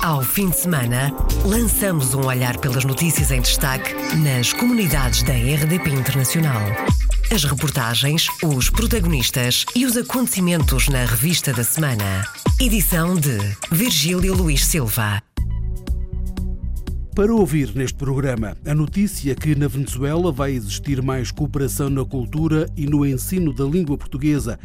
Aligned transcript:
Ao 0.00 0.22
fim 0.22 0.48
de 0.48 0.56
semana, 0.56 1.12
lançamos 1.44 2.14
um 2.14 2.24
olhar 2.24 2.56
pelas 2.58 2.84
notícias 2.84 3.32
em 3.32 3.40
destaque 3.40 3.92
nas 4.18 4.52
comunidades 4.52 5.24
da 5.24 5.32
RDP 5.32 5.90
Internacional. 5.90 6.62
As 7.32 7.42
reportagens, 7.42 8.28
os 8.44 8.70
protagonistas 8.70 9.66
e 9.74 9.84
os 9.84 9.96
acontecimentos 9.96 10.88
na 10.88 11.04
revista 11.04 11.52
da 11.52 11.64
semana. 11.64 12.24
Edição 12.60 13.16
de 13.16 13.38
Virgílio 13.72 14.34
Luís 14.34 14.64
Silva. 14.64 15.20
Para 17.12 17.34
ouvir 17.34 17.74
neste 17.74 17.98
programa 17.98 18.56
a 18.64 18.74
notícia 18.76 19.34
que 19.34 19.56
na 19.56 19.66
Venezuela 19.66 20.30
vai 20.30 20.52
existir 20.52 21.02
mais 21.02 21.32
cooperação 21.32 21.90
na 21.90 22.04
cultura 22.04 22.70
e 22.76 22.86
no 22.86 23.04
ensino 23.04 23.52
da 23.52 23.64
língua 23.64 23.98
portuguesa. 23.98 24.60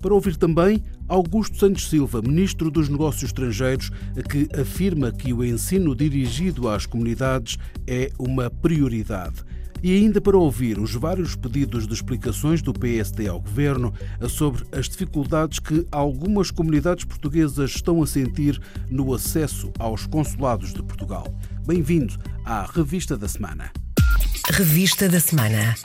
Para 0.00 0.14
ouvir 0.14 0.36
também 0.36 0.80
Augusto 1.08 1.56
Santos 1.58 1.88
Silva, 1.88 2.20
ministro 2.20 2.70
dos 2.70 2.88
Negócios 2.88 3.24
Estrangeiros, 3.24 3.90
que 4.28 4.48
afirma 4.58 5.12
que 5.12 5.32
o 5.32 5.44
ensino 5.44 5.94
dirigido 5.94 6.68
às 6.68 6.84
comunidades 6.84 7.56
é 7.86 8.10
uma 8.18 8.50
prioridade. 8.50 9.44
E 9.82 9.94
ainda 9.94 10.20
para 10.20 10.36
ouvir 10.36 10.78
os 10.78 10.94
vários 10.94 11.36
pedidos 11.36 11.86
de 11.86 11.94
explicações 11.94 12.60
do 12.60 12.72
PSD 12.72 13.28
ao 13.28 13.40
governo 13.40 13.92
sobre 14.28 14.64
as 14.72 14.88
dificuldades 14.88 15.58
que 15.60 15.86
algumas 15.92 16.50
comunidades 16.50 17.04
portuguesas 17.04 17.70
estão 17.70 18.02
a 18.02 18.06
sentir 18.06 18.60
no 18.90 19.14
acesso 19.14 19.70
aos 19.78 20.06
consulados 20.06 20.72
de 20.72 20.82
Portugal. 20.82 21.26
Bem-vindo 21.66 22.14
à 22.44 22.64
Revista 22.64 23.16
da 23.16 23.28
Semana. 23.28 23.70
Revista 24.50 25.08
da 25.08 25.20
Semana. 25.20 25.76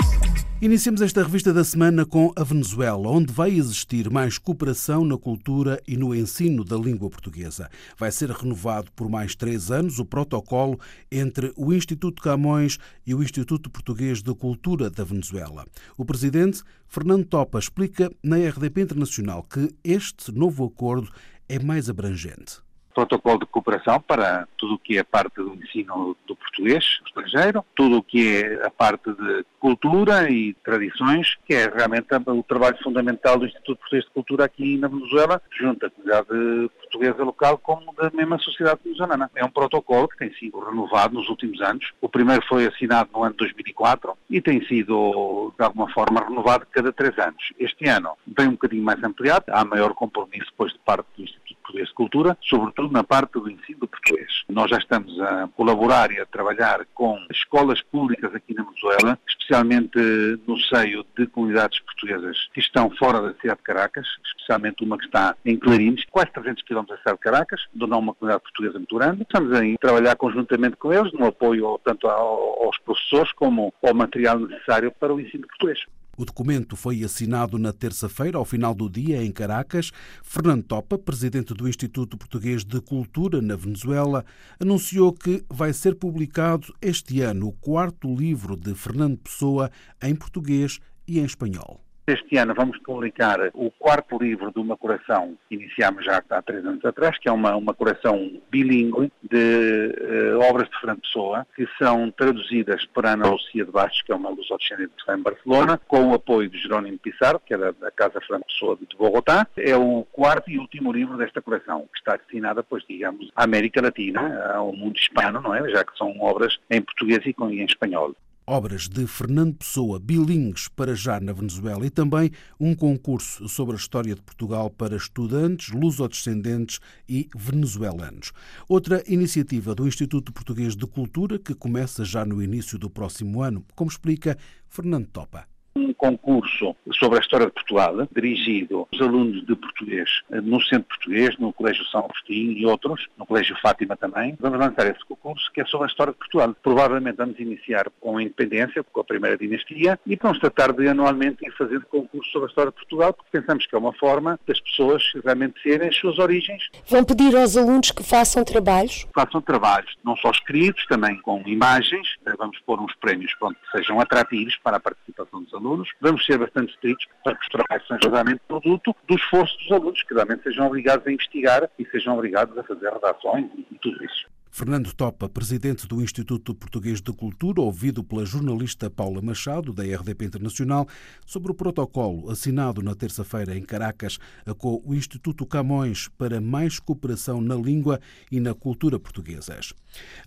Iniciamos 0.63 1.01
esta 1.01 1.23
revista 1.23 1.51
da 1.51 1.63
semana 1.63 2.05
com 2.05 2.31
a 2.35 2.43
Venezuela, 2.43 3.09
onde 3.09 3.33
vai 3.33 3.49
existir 3.49 4.11
mais 4.11 4.37
cooperação 4.37 5.03
na 5.03 5.17
cultura 5.17 5.81
e 5.87 5.97
no 5.97 6.13
ensino 6.13 6.63
da 6.63 6.77
língua 6.77 7.09
portuguesa. 7.09 7.67
Vai 7.97 8.11
ser 8.11 8.29
renovado 8.29 8.91
por 8.91 9.09
mais 9.09 9.35
três 9.35 9.71
anos 9.71 9.97
o 9.97 10.05
protocolo 10.05 10.79
entre 11.11 11.51
o 11.57 11.73
Instituto 11.73 12.21
Camões 12.21 12.77
e 13.07 13.15
o 13.15 13.23
Instituto 13.23 13.71
Português 13.71 14.21
de 14.21 14.35
Cultura 14.35 14.87
da 14.87 15.03
Venezuela. 15.03 15.65
O 15.97 16.05
presidente, 16.05 16.61
Fernando 16.87 17.25
Topa, 17.25 17.57
explica 17.57 18.11
na 18.21 18.37
RDP 18.37 18.81
Internacional 18.81 19.41
que 19.41 19.73
este 19.83 20.31
novo 20.31 20.63
acordo 20.63 21.09
é 21.49 21.57
mais 21.57 21.89
abrangente 21.89 22.61
protocolo 22.91 23.39
de 23.39 23.45
cooperação 23.45 23.99
para 23.99 24.47
tudo 24.57 24.75
o 24.75 24.79
que 24.79 24.97
é 24.97 25.03
parte 25.03 25.35
do 25.35 25.53
ensino 25.55 26.15
do 26.27 26.35
português 26.35 26.99
estrangeiro, 27.05 27.65
tudo 27.75 27.97
o 27.97 28.03
que 28.03 28.37
é 28.37 28.65
a 28.65 28.69
parte 28.69 29.11
de 29.11 29.45
cultura 29.59 30.29
e 30.29 30.53
tradições, 30.63 31.35
que 31.45 31.53
é 31.53 31.69
realmente 31.69 32.07
o 32.27 32.43
trabalho 32.43 32.77
fundamental 32.83 33.37
do 33.37 33.45
Instituto 33.45 33.77
Português 33.77 34.05
de 34.05 34.11
Cultura 34.11 34.45
aqui 34.45 34.77
na 34.77 34.87
Venezuela, 34.87 35.41
junto 35.59 35.85
à 35.85 35.89
comunidade 35.89 36.69
portuguesa 36.79 37.23
local 37.23 37.57
como 37.59 37.93
da 37.93 38.09
mesma 38.11 38.37
sociedade 38.39 38.79
venezuelana. 38.83 39.29
É 39.35 39.45
um 39.45 39.49
protocolo 39.49 40.07
que 40.07 40.17
tem 40.17 40.33
sido 40.33 40.59
renovado 40.59 41.13
nos 41.13 41.29
últimos 41.29 41.61
anos. 41.61 41.91
O 42.01 42.09
primeiro 42.09 42.43
foi 42.47 42.67
assinado 42.67 43.09
no 43.13 43.23
ano 43.23 43.31
de 43.33 43.37
2004 43.37 44.17
e 44.29 44.41
tem 44.41 44.65
sido, 44.65 45.53
de 45.57 45.63
alguma 45.63 45.91
forma, 45.91 46.21
renovado 46.21 46.65
cada 46.71 46.91
três 46.91 47.17
anos. 47.19 47.51
Este 47.59 47.87
ano 47.87 48.11
vem 48.27 48.47
um 48.47 48.51
bocadinho 48.51 48.83
mais 48.83 49.01
ampliado, 49.03 49.45
há 49.49 49.63
maior 49.63 49.93
compromisso 49.93 50.47
depois 50.51 50.73
de 50.73 50.79
parte 50.79 51.07
do 51.15 51.23
Instituto 51.23 51.40
Português 51.71 51.87
de 51.87 51.93
Cultura, 51.93 52.37
sobretudo 52.41 52.91
na 52.91 53.03
parte 53.03 53.33
do 53.33 53.49
ensino 53.49 53.79
do 53.79 53.87
português. 53.87 54.43
Nós 54.49 54.69
já 54.69 54.77
estamos 54.77 55.19
a 55.21 55.47
colaborar 55.55 56.11
e 56.11 56.19
a 56.19 56.25
trabalhar 56.25 56.85
com 56.93 57.17
escolas 57.31 57.81
públicas 57.81 58.33
aqui 58.35 58.53
na 58.53 58.63
Venezuela, 58.63 59.17
especialmente 59.27 59.97
no 60.45 60.57
seio 60.59 61.05
de 61.17 61.25
comunidades 61.27 61.79
portuguesas 61.79 62.49
que 62.53 62.59
estão 62.59 62.89
fora 62.97 63.21
da 63.21 63.33
cidade 63.35 63.59
de 63.59 63.63
Caracas, 63.63 64.07
especialmente 64.25 64.83
uma 64.83 64.97
que 64.97 65.05
está 65.05 65.35
em 65.45 65.57
Clarines, 65.57 66.03
quase 66.11 66.31
300 66.33 66.63
km 66.63 66.83
da 66.85 66.97
cidade 66.97 67.17
de 67.17 67.23
Caracas, 67.23 67.61
onde 67.73 67.93
há 67.93 67.97
uma 67.97 68.13
comunidade 68.13 68.43
portuguesa 68.43 68.77
muito 68.77 68.97
grande. 68.97 69.21
Estamos 69.21 69.53
a 69.53 69.61
trabalhar 69.79 70.15
conjuntamente 70.17 70.75
com 70.75 70.91
eles 70.91 71.13
no 71.13 71.27
apoio 71.27 71.79
tanto 71.85 72.07
aos 72.07 72.77
professores 72.79 73.31
como 73.33 73.73
ao 73.81 73.93
material 73.93 74.39
necessário 74.39 74.91
para 74.91 75.13
o 75.13 75.19
ensino 75.19 75.47
português. 75.47 75.79
O 76.17 76.25
documento 76.25 76.75
foi 76.75 77.03
assinado 77.03 77.57
na 77.57 77.71
terça-feira, 77.71 78.37
ao 78.37 78.45
final 78.45 78.75
do 78.75 78.89
dia, 78.89 79.23
em 79.23 79.31
Caracas. 79.31 79.91
Fernando 80.21 80.63
Topa, 80.63 80.97
presidente 80.97 81.53
do 81.53 81.67
Instituto 81.67 82.17
Português 82.17 82.63
de 82.63 82.81
Cultura 82.81 83.41
na 83.41 83.55
Venezuela, 83.55 84.25
anunciou 84.59 85.13
que 85.13 85.43
vai 85.49 85.73
ser 85.73 85.95
publicado 85.95 86.73
este 86.81 87.21
ano 87.21 87.47
o 87.47 87.53
quarto 87.53 88.13
livro 88.13 88.55
de 88.55 88.75
Fernando 88.75 89.17
Pessoa 89.17 89.71
em 90.01 90.13
português 90.13 90.79
e 91.07 91.19
em 91.19 91.25
espanhol. 91.25 91.81
Este 92.11 92.37
ano 92.37 92.53
vamos 92.53 92.77
publicar 92.79 93.39
o 93.53 93.71
quarto 93.71 94.17
livro 94.21 94.51
de 94.51 94.59
uma 94.59 94.75
coleção 94.75 95.37
que 95.47 95.55
iniciámos 95.55 96.03
já 96.03 96.21
há 96.29 96.41
três 96.41 96.65
anos 96.65 96.83
atrás, 96.83 97.17
que 97.17 97.29
é 97.29 97.31
uma, 97.31 97.55
uma 97.55 97.73
coleção 97.73 98.33
bilíngue 98.51 99.09
de 99.23 99.95
uh, 100.35 100.39
obras 100.41 100.67
de 100.67 100.77
Fernando 100.77 100.99
Pessoa, 100.99 101.47
que 101.55 101.65
são 101.77 102.11
traduzidas 102.11 102.85
por 102.87 103.05
Ana 103.05 103.29
Lucia 103.29 103.63
de 103.63 103.71
Bastos, 103.71 104.01
que 104.01 104.11
é 104.11 104.15
uma 104.15 104.29
lusodescendente 104.29 104.89
que 104.89 104.99
está 104.99 105.17
em 105.17 105.21
Barcelona, 105.21 105.79
com 105.87 106.11
o 106.11 106.13
apoio 106.13 106.49
de 106.49 106.57
Jerónimo 106.57 106.99
Pissarro, 106.99 107.39
que 107.45 107.55
da, 107.55 107.71
da 107.71 107.89
Casa 107.91 108.19
Fernando 108.19 108.43
Pessoa 108.43 108.75
de 108.75 108.97
Bogotá. 108.97 109.47
É 109.55 109.77
o 109.77 110.05
quarto 110.11 110.51
e 110.51 110.59
último 110.59 110.91
livro 110.91 111.15
desta 111.15 111.41
coleção, 111.41 111.87
que 111.93 111.97
está 111.97 112.17
destinada, 112.17 112.61
pois, 112.61 112.83
digamos, 112.89 113.31
à 113.33 113.45
América 113.45 113.81
Latina, 113.81 114.51
ao 114.53 114.73
mundo 114.73 114.97
hispano, 114.97 115.39
não 115.39 115.55
é? 115.55 115.69
Já 115.69 115.85
que 115.85 115.97
são 115.97 116.13
obras 116.19 116.59
em 116.69 116.81
português 116.81 117.25
e 117.25 117.33
em 117.39 117.63
espanhol 117.63 118.13
obras 118.51 118.89
de 118.89 119.07
Fernando 119.07 119.55
Pessoa, 119.55 119.97
bilingues 119.97 120.67
para 120.67 120.93
já 120.93 121.21
na 121.21 121.31
Venezuela, 121.31 121.85
e 121.85 121.89
também 121.89 122.29
um 122.59 122.75
concurso 122.75 123.47
sobre 123.47 123.75
a 123.75 123.77
história 123.77 124.13
de 124.13 124.21
Portugal 124.21 124.69
para 124.69 124.97
estudantes, 124.97 125.73
lusodescendentes 125.73 126.81
e 127.07 127.29
venezuelanos. 127.33 128.33
Outra 128.67 129.01
iniciativa 129.07 129.73
do 129.73 129.87
Instituto 129.87 130.33
Português 130.33 130.75
de 130.75 130.85
Cultura, 130.85 131.39
que 131.39 131.55
começa 131.55 132.03
já 132.03 132.25
no 132.25 132.43
início 132.43 132.77
do 132.77 132.89
próximo 132.89 133.41
ano, 133.41 133.63
como 133.73 133.89
explica 133.89 134.37
Fernando 134.67 135.07
Topa 135.07 135.50
um 135.75 135.93
concurso 135.93 136.75
sobre 136.93 137.17
a 137.17 137.21
história 137.21 137.45
de 137.45 137.53
Portugal, 137.53 138.07
dirigido 138.13 138.87
aos 138.91 139.01
alunos 139.01 139.45
de 139.45 139.55
português 139.55 140.09
no 140.29 140.61
Centro 140.61 140.87
Português, 140.89 141.37
no 141.37 141.53
Colégio 141.53 141.85
São 141.85 142.01
Agostinho 142.01 142.51
e 142.51 142.65
outros, 142.65 143.07
no 143.17 143.25
Colégio 143.25 143.55
Fátima 143.61 143.95
também. 143.95 144.37
Vamos 144.39 144.59
lançar 144.59 144.87
esse 144.87 145.03
concurso 145.05 145.51
que 145.53 145.61
é 145.61 145.65
sobre 145.65 145.87
a 145.87 145.89
história 145.89 146.13
de 146.13 146.19
Portugal. 146.19 146.55
Provavelmente 146.61 147.15
vamos 147.15 147.39
iniciar 147.39 147.89
com 147.99 148.17
a 148.17 148.23
independência, 148.23 148.83
com 148.83 149.01
a 149.01 149.03
primeira 149.03 149.37
dinastia, 149.37 149.99
e 150.05 150.15
vamos 150.15 150.39
tratar 150.39 150.73
de 150.73 150.87
anualmente 150.87 151.45
ir 151.45 151.51
fazendo 151.57 151.85
concurso 151.85 152.29
sobre 152.31 152.47
a 152.47 152.49
história 152.49 152.71
de 152.71 152.77
Portugal, 152.77 153.13
porque 153.13 153.39
pensamos 153.39 153.65
que 153.65 153.75
é 153.75 153.77
uma 153.77 153.93
forma 153.93 154.39
das 154.45 154.59
pessoas 154.59 155.03
realmente 155.23 155.61
serem 155.61 155.89
as 155.89 155.95
suas 155.95 156.19
origens. 156.19 156.69
Vão 156.87 157.03
pedir 157.03 157.35
aos 157.35 157.55
alunos 157.55 157.91
que 157.91 158.03
façam 158.03 158.43
trabalhos? 158.43 159.07
Façam 159.13 159.41
trabalhos, 159.41 159.95
não 160.03 160.15
só 160.17 160.31
escritos, 160.31 160.85
também 160.87 161.19
com 161.21 161.41
imagens. 161.45 162.15
Vamos 162.37 162.59
pôr 162.65 162.79
uns 162.79 162.93
prémios 162.95 163.33
pronto, 163.35 163.57
que 163.59 163.77
sejam 163.77 163.99
atrativos 163.99 164.57
para 164.57 164.77
a 164.77 164.79
participação 164.79 165.43
dos 165.43 165.53
alunos 165.53 165.60
alunos, 165.61 165.89
vamos 166.01 166.25
ser 166.25 166.37
bastante 166.37 166.73
estritos 166.73 167.07
para 167.23 167.35
que 167.35 167.43
os 167.43 167.49
trabalhos 167.49 167.87
sejam 167.87 168.11
realmente 168.11 168.41
produto 168.47 168.95
do 169.07 169.15
esforço 169.15 169.57
dos 169.59 169.71
alunos, 169.71 170.03
que 170.03 170.13
realmente 170.13 170.43
sejam 170.43 170.67
obrigados 170.67 171.05
a 171.05 171.11
investigar 171.11 171.69
e 171.77 171.85
sejam 171.85 172.15
obrigados 172.15 172.57
a 172.57 172.63
fazer 172.63 172.91
redações 172.91 173.45
e 173.71 173.75
tudo 173.75 174.03
isso. 174.03 174.25
Fernando 174.53 174.93
Topa, 174.93 175.29
presidente 175.29 175.87
do 175.87 176.01
Instituto 176.01 176.53
Português 176.53 177.01
de 177.01 177.13
Cultura, 177.13 177.61
ouvido 177.61 178.03
pela 178.03 178.25
jornalista 178.25 178.89
Paula 178.89 179.21
Machado, 179.21 179.71
da 179.71 179.81
RDP 179.81 180.25
Internacional, 180.25 180.85
sobre 181.25 181.53
o 181.53 181.55
protocolo 181.55 182.29
assinado 182.29 182.81
na 182.81 182.93
terça-feira 182.93 183.55
em 183.55 183.63
Caracas 183.63 184.19
com 184.57 184.81
o 184.85 184.93
Instituto 184.93 185.45
Camões 185.45 186.09
para 186.17 186.41
mais 186.41 186.79
cooperação 186.79 187.39
na 187.39 187.55
língua 187.55 188.01
e 188.29 188.41
na 188.41 188.53
cultura 188.53 188.99
portuguesas. 188.99 189.73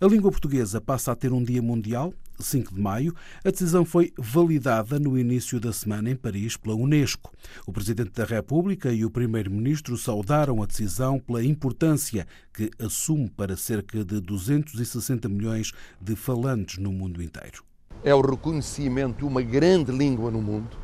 A 0.00 0.06
língua 0.06 0.30
portuguesa 0.30 0.80
passa 0.80 1.12
a 1.12 1.16
ter 1.16 1.30
um 1.30 1.44
dia 1.44 1.60
mundial 1.60 2.10
5 2.38 2.74
de 2.74 2.80
maio, 2.80 3.14
a 3.44 3.50
decisão 3.50 3.84
foi 3.84 4.12
validada 4.18 4.98
no 4.98 5.18
início 5.18 5.60
da 5.60 5.72
semana 5.72 6.10
em 6.10 6.16
Paris 6.16 6.56
pela 6.56 6.74
Unesco. 6.74 7.32
O 7.66 7.72
Presidente 7.72 8.12
da 8.12 8.24
República 8.24 8.92
e 8.92 9.04
o 9.04 9.10
Primeiro-Ministro 9.10 9.96
saudaram 9.96 10.62
a 10.62 10.66
decisão 10.66 11.18
pela 11.18 11.44
importância 11.44 12.26
que 12.52 12.70
assume 12.78 13.30
para 13.30 13.56
cerca 13.56 14.04
de 14.04 14.20
260 14.20 15.28
milhões 15.28 15.72
de 16.00 16.16
falantes 16.16 16.78
no 16.78 16.92
mundo 16.92 17.22
inteiro. 17.22 17.62
É 18.02 18.14
o 18.14 18.20
reconhecimento 18.20 19.18
de 19.18 19.24
uma 19.24 19.42
grande 19.42 19.92
língua 19.92 20.30
no 20.30 20.42
mundo, 20.42 20.76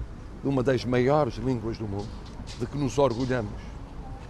de 0.42 0.48
uma 0.48 0.62
das 0.62 0.84
maiores 0.84 1.36
línguas 1.36 1.76
do 1.76 1.86
mundo, 1.86 2.08
de 2.58 2.66
que 2.66 2.78
nos 2.78 2.98
orgulhamos, 2.98 3.52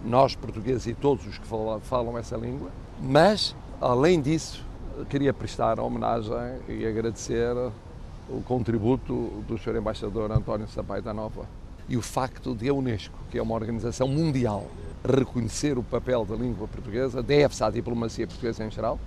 nós 0.03 0.35
portugueses 0.35 0.87
e 0.87 0.93
todos 0.93 1.25
os 1.25 1.37
que 1.37 1.47
falam 1.47 2.17
essa 2.17 2.35
língua, 2.35 2.71
mas, 3.01 3.55
além 3.79 4.19
disso, 4.21 4.65
queria 5.09 5.33
prestar 5.33 5.79
homenagem 5.79 6.59
e 6.67 6.85
agradecer 6.85 7.55
o 8.29 8.41
contributo 8.43 9.43
do 9.47 9.57
Sr. 9.57 9.77
Embaixador 9.77 10.31
António 10.31 10.67
Sampaio 10.67 11.03
Nova 11.13 11.45
e 11.89 11.97
o 11.97 12.01
facto 12.01 12.55
de 12.55 12.69
a 12.69 12.73
Unesco, 12.73 13.17
que 13.29 13.37
é 13.37 13.41
uma 13.41 13.53
organização 13.53 14.07
mundial, 14.07 14.65
reconhecer 15.03 15.77
o 15.77 15.83
papel 15.83 16.23
da 16.25 16.35
língua 16.35 16.67
portuguesa, 16.67 17.21
deve-se 17.21 17.63
à 17.63 17.69
diplomacia 17.69 18.27
portuguesa 18.27 18.63
em 18.63 18.71
geral, 18.71 18.99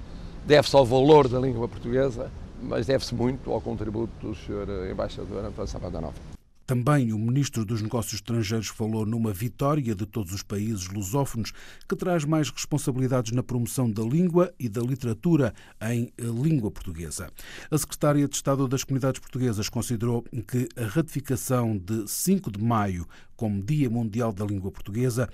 deve-se 0.44 0.76
ao 0.76 0.84
valor 0.84 1.28
da 1.28 1.38
língua 1.38 1.66
portuguesa, 1.69 2.31
mas 2.60 2.86
deve-se 2.86 3.14
muito 3.14 3.52
ao 3.52 3.60
contributo 3.60 4.12
do 4.20 4.34
Sr. 4.34 4.90
Embaixador 4.90 5.44
António 5.44 5.69
Sampaio 5.69 6.00
Nova. 6.00 6.33
Também 6.66 7.12
o 7.12 7.19
ministro 7.19 7.64
dos 7.64 7.82
Negócios 7.82 8.14
Estrangeiros 8.14 8.69
falou 8.69 9.05
numa 9.05 9.32
vitória 9.32 9.94
de 9.94 10.06
todos 10.06 10.32
os 10.32 10.43
países 10.43 10.88
lusófonos 10.88 11.52
que 11.88 11.94
traz 11.94 12.25
mais 12.25 12.49
responsabilidades 12.49 13.32
na 13.32 13.43
promoção 13.43 13.90
da 13.90 14.02
língua 14.02 14.52
e 14.58 14.69
da 14.69 14.81
literatura 14.81 15.52
em 15.82 16.11
língua 16.19 16.70
portuguesa. 16.70 17.31
A 17.70 17.76
secretária 17.76 18.26
de 18.26 18.34
Estado 18.34 18.66
das 18.66 18.82
Comunidades 18.82 19.20
Portuguesas 19.20 19.69
considerou 19.69 20.22
que 20.22 20.69
a 20.76 20.87
ratificação 20.87 21.76
de 21.76 22.08
5 22.08 22.50
de 22.50 22.62
maio 22.62 23.06
como 23.37 23.62
Dia 23.62 23.90
Mundial 23.90 24.32
da 24.32 24.44
Língua 24.44 24.70
Portuguesa 24.70 25.28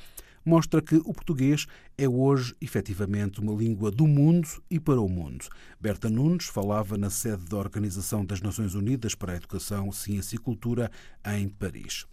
mostra 0.44 0.80
que 0.80 0.96
o 0.96 1.12
português 1.12 1.66
é 1.96 2.08
hoje, 2.08 2.54
efetivamente, 2.60 3.40
uma 3.40 3.52
língua 3.52 3.90
do 3.90 4.06
mundo 4.06 4.48
e 4.70 4.80
para 4.80 5.00
o 5.00 5.08
mundo. 5.08 5.44
Berta 5.80 6.08
Nunes 6.08 6.46
falava 6.46 6.96
na 6.96 7.10
sede 7.10 7.44
da 7.44 7.56
Organização 7.56 8.24
das 8.24 8.40
Nações 8.40 8.74
Unidas 8.74 9.14
para 9.14 9.32
a 9.32 9.36
Educação, 9.36 9.92
Ciência 9.92 10.36
e 10.36 10.38
Cultura, 10.38 10.90
em 11.26 11.48
Paris. 11.48 12.06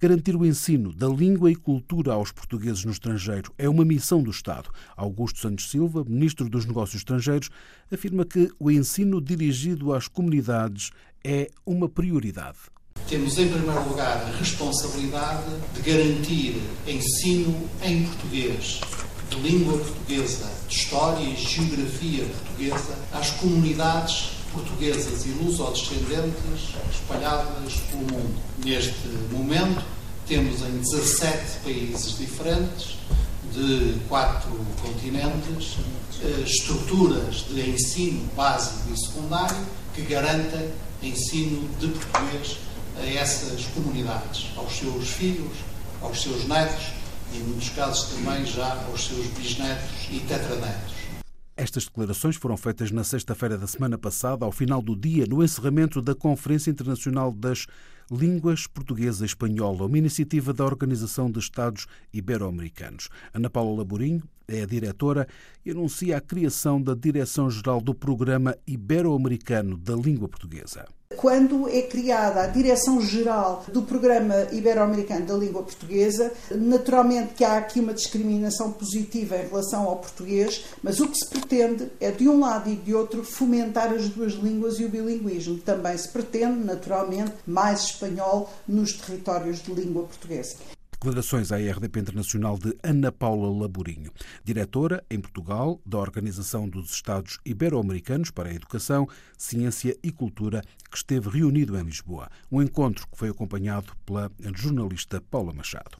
Garantir 0.00 0.36
o 0.36 0.46
ensino 0.46 0.92
da 0.92 1.08
língua 1.08 1.50
e 1.50 1.56
cultura 1.56 2.12
aos 2.12 2.30
portugueses 2.30 2.84
no 2.84 2.92
estrangeiro 2.92 3.52
é 3.58 3.68
uma 3.68 3.84
missão 3.84 4.22
do 4.22 4.30
Estado. 4.30 4.70
Augusto 4.96 5.40
Santos 5.40 5.70
Silva, 5.70 6.04
ministro 6.04 6.48
dos 6.48 6.64
Negócios 6.64 7.00
Estrangeiros, 7.00 7.50
afirma 7.90 8.24
que 8.24 8.50
o 8.58 8.70
ensino 8.70 9.20
dirigido 9.20 9.92
às 9.92 10.08
comunidades 10.08 10.90
é 11.24 11.48
uma 11.64 11.88
prioridade. 11.88 12.58
Temos, 13.12 13.36
em 13.38 13.46
primeiro 13.46 13.86
lugar, 13.90 14.24
a 14.26 14.38
responsabilidade 14.38 15.44
de 15.74 15.82
garantir 15.82 16.62
ensino 16.86 17.68
em 17.82 18.06
português, 18.06 18.80
de 19.28 19.36
língua 19.36 19.76
portuguesa, 19.76 20.50
de 20.66 20.74
história 20.74 21.22
e 21.22 21.36
geografia 21.36 22.24
portuguesa 22.24 22.98
às 23.12 23.30
comunidades 23.32 24.30
portuguesas 24.50 25.26
e 25.26 25.28
luso-descendentes 25.28 26.74
espalhadas 26.90 27.74
pelo 27.90 28.02
mundo. 28.12 28.34
Neste 28.64 29.08
momento, 29.30 29.84
temos 30.26 30.62
em 30.62 30.78
17 30.78 31.58
países 31.64 32.16
diferentes, 32.16 32.96
de 33.52 33.98
quatro 34.08 34.58
continentes, 34.80 35.76
eh, 36.22 36.44
estruturas 36.46 37.44
de 37.50 37.68
ensino 37.68 38.26
básico 38.34 38.90
e 38.90 38.98
secundário 38.98 39.66
que 39.94 40.00
garantem 40.00 40.70
ensino 41.02 41.68
de 41.78 41.88
português 41.88 42.56
a 42.98 43.06
essas 43.06 43.66
comunidades, 43.66 44.50
aos 44.56 44.72
seus 44.72 45.10
filhos, 45.10 45.52
aos 46.00 46.22
seus 46.22 46.46
netos 46.46 46.92
e, 47.32 47.38
em 47.38 47.42
muitos 47.44 47.70
casos, 47.70 48.14
também 48.14 48.44
já 48.44 48.84
aos 48.86 49.06
seus 49.06 49.26
bisnetos 49.28 50.08
e 50.10 50.20
tetranetos. 50.20 50.92
Estas 51.56 51.84
declarações 51.84 52.36
foram 52.36 52.56
feitas 52.56 52.90
na 52.90 53.04
sexta-feira 53.04 53.58
da 53.58 53.66
semana 53.66 53.98
passada, 53.98 54.44
ao 54.44 54.50
final 54.50 54.80
do 54.80 54.96
dia, 54.96 55.26
no 55.26 55.44
encerramento 55.44 56.00
da 56.00 56.14
Conferência 56.14 56.70
Internacional 56.70 57.30
das 57.30 57.66
Línguas 58.10 58.66
Portuguesa 58.66 59.24
e 59.24 59.26
Espanhola, 59.26 59.86
uma 59.86 59.98
iniciativa 59.98 60.52
da 60.52 60.64
Organização 60.64 61.30
de 61.30 61.38
Estados 61.38 61.86
Ibero-Americanos. 62.12 63.08
Ana 63.32 63.48
Paula 63.48 63.78
Laborinho 63.78 64.22
é 64.48 64.62
a 64.62 64.66
diretora 64.66 65.28
e 65.64 65.70
anuncia 65.70 66.16
a 66.16 66.20
criação 66.20 66.82
da 66.82 66.94
Direção-Geral 66.94 67.80
do 67.80 67.94
Programa 67.94 68.56
Ibero-Americano 68.66 69.76
da 69.76 69.94
Língua 69.94 70.28
Portuguesa. 70.28 70.86
Quando 71.22 71.68
é 71.68 71.82
criada 71.82 72.42
a 72.42 72.46
Direção-Geral 72.48 73.64
do 73.68 73.82
Programa 73.82 74.48
Ibero-Americano 74.50 75.24
da 75.24 75.34
Língua 75.34 75.62
Portuguesa, 75.62 76.32
naturalmente 76.50 77.34
que 77.34 77.44
há 77.44 77.58
aqui 77.58 77.78
uma 77.78 77.94
discriminação 77.94 78.72
positiva 78.72 79.36
em 79.36 79.46
relação 79.46 79.84
ao 79.84 79.98
português, 79.98 80.64
mas 80.82 80.98
o 80.98 81.06
que 81.06 81.16
se 81.16 81.28
pretende 81.28 81.92
é, 82.00 82.10
de 82.10 82.28
um 82.28 82.40
lado 82.40 82.68
e 82.68 82.74
de 82.74 82.92
outro, 82.92 83.22
fomentar 83.22 83.92
as 83.92 84.08
duas 84.08 84.32
línguas 84.32 84.80
e 84.80 84.84
o 84.84 84.88
bilinguismo. 84.88 85.58
Também 85.58 85.96
se 85.96 86.08
pretende, 86.08 86.58
naturalmente, 86.58 87.34
mais 87.46 87.84
espanhol 87.84 88.52
nos 88.66 88.92
territórios 88.94 89.62
de 89.62 89.72
língua 89.72 90.02
portuguesa. 90.02 90.56
Declarações 91.02 91.50
à 91.50 91.56
RDP 91.56 91.98
Internacional 91.98 92.56
de 92.56 92.78
Ana 92.80 93.10
Paula 93.10 93.50
Laborinho, 93.62 94.12
diretora 94.44 95.04
em 95.10 95.18
Portugal 95.18 95.80
da 95.84 95.98
Organização 95.98 96.68
dos 96.68 96.92
Estados 96.92 97.40
Ibero-Americanos 97.44 98.30
para 98.30 98.48
a 98.48 98.54
Educação, 98.54 99.08
Ciência 99.36 99.98
e 100.00 100.12
Cultura, 100.12 100.62
que 100.88 100.96
esteve 100.96 101.28
reunido 101.28 101.76
em 101.76 101.82
Lisboa. 101.82 102.30
Um 102.52 102.62
encontro 102.62 103.08
que 103.08 103.18
foi 103.18 103.30
acompanhado 103.30 103.92
pela 104.06 104.30
jornalista 104.54 105.20
Paula 105.20 105.52
Machado. 105.52 105.98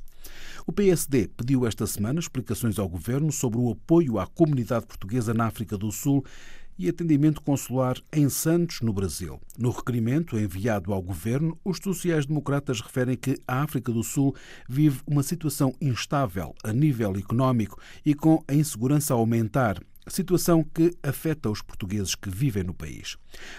O 0.69 0.72
PSD 0.72 1.26
pediu 1.37 1.66
esta 1.66 1.84
semana 1.84 2.20
explicações 2.20 2.78
ao 2.78 2.88
governo 2.88 3.32
sobre 3.32 3.58
o 3.58 3.72
apoio 3.72 4.20
à 4.20 4.26
comunidade 4.28 4.87
portuguesa 4.87 5.34
na 5.34 5.46
África 5.46 5.76
do 5.76 5.90
Sul 5.90 6.25
e 6.78 6.88
atendimento 6.88 7.42
consular 7.42 7.96
em 8.12 8.28
Santos, 8.28 8.80
no 8.80 8.92
Brasil. 8.92 9.40
No 9.58 9.70
requerimento 9.70 10.38
enviado 10.38 10.92
ao 10.92 11.02
governo, 11.02 11.58
os 11.64 11.78
sociais-democratas 11.78 12.80
referem 12.80 13.16
que 13.16 13.38
a 13.46 13.62
África 13.62 13.92
do 13.92 14.02
Sul 14.02 14.34
vive 14.69 15.00
uma 15.06 15.22
situação 15.22 15.74
instável 15.80 16.54
a 16.64 16.72
nível 16.72 17.16
económico 17.16 17.80
e 18.04 18.14
com 18.14 18.42
a 18.48 18.54
insegurança 18.54 19.14
a 19.14 19.16
aumentar 19.16 19.80
situação 20.08 20.64
que 20.64 20.92
afeta 21.02 21.48
os 21.48 21.62
portugueses 21.62 22.14
que 22.14 22.28
vivem 22.28 22.64
no 22.64 22.75
país. 22.75 23.16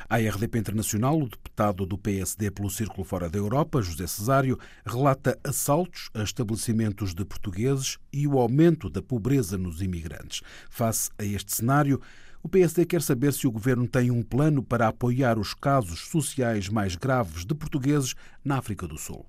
A 0.09 0.17
RDP 0.17 0.59
Internacional, 0.59 1.17
o 1.17 1.29
deputado 1.29 1.85
do 1.85 1.97
PSD 1.97 2.51
pelo 2.51 2.69
Círculo 2.69 3.03
Fora 3.03 3.29
da 3.29 3.37
Europa, 3.37 3.81
José 3.81 4.05
Cesário, 4.07 4.59
relata 4.85 5.39
assaltos 5.43 6.09
a 6.13 6.21
estabelecimentos 6.21 7.13
de 7.13 7.23
portugueses 7.23 7.97
e 8.11 8.27
o 8.27 8.39
aumento 8.39 8.89
da 8.89 9.01
pobreza 9.01 9.57
nos 9.57 9.81
imigrantes. 9.81 10.41
Face 10.69 11.09
a 11.17 11.23
este 11.23 11.53
cenário, 11.53 12.01
o 12.43 12.49
PSD 12.49 12.85
quer 12.85 13.01
saber 13.01 13.31
se 13.31 13.47
o 13.47 13.51
governo 13.51 13.87
tem 13.87 14.11
um 14.11 14.21
plano 14.21 14.61
para 14.61 14.89
apoiar 14.89 15.39
os 15.39 15.53
casos 15.53 16.09
sociais 16.09 16.67
mais 16.67 16.97
graves 16.97 17.45
de 17.45 17.55
portugueses 17.55 18.13
na 18.43 18.57
África 18.57 18.85
do 18.85 18.97
Sul. 18.97 19.25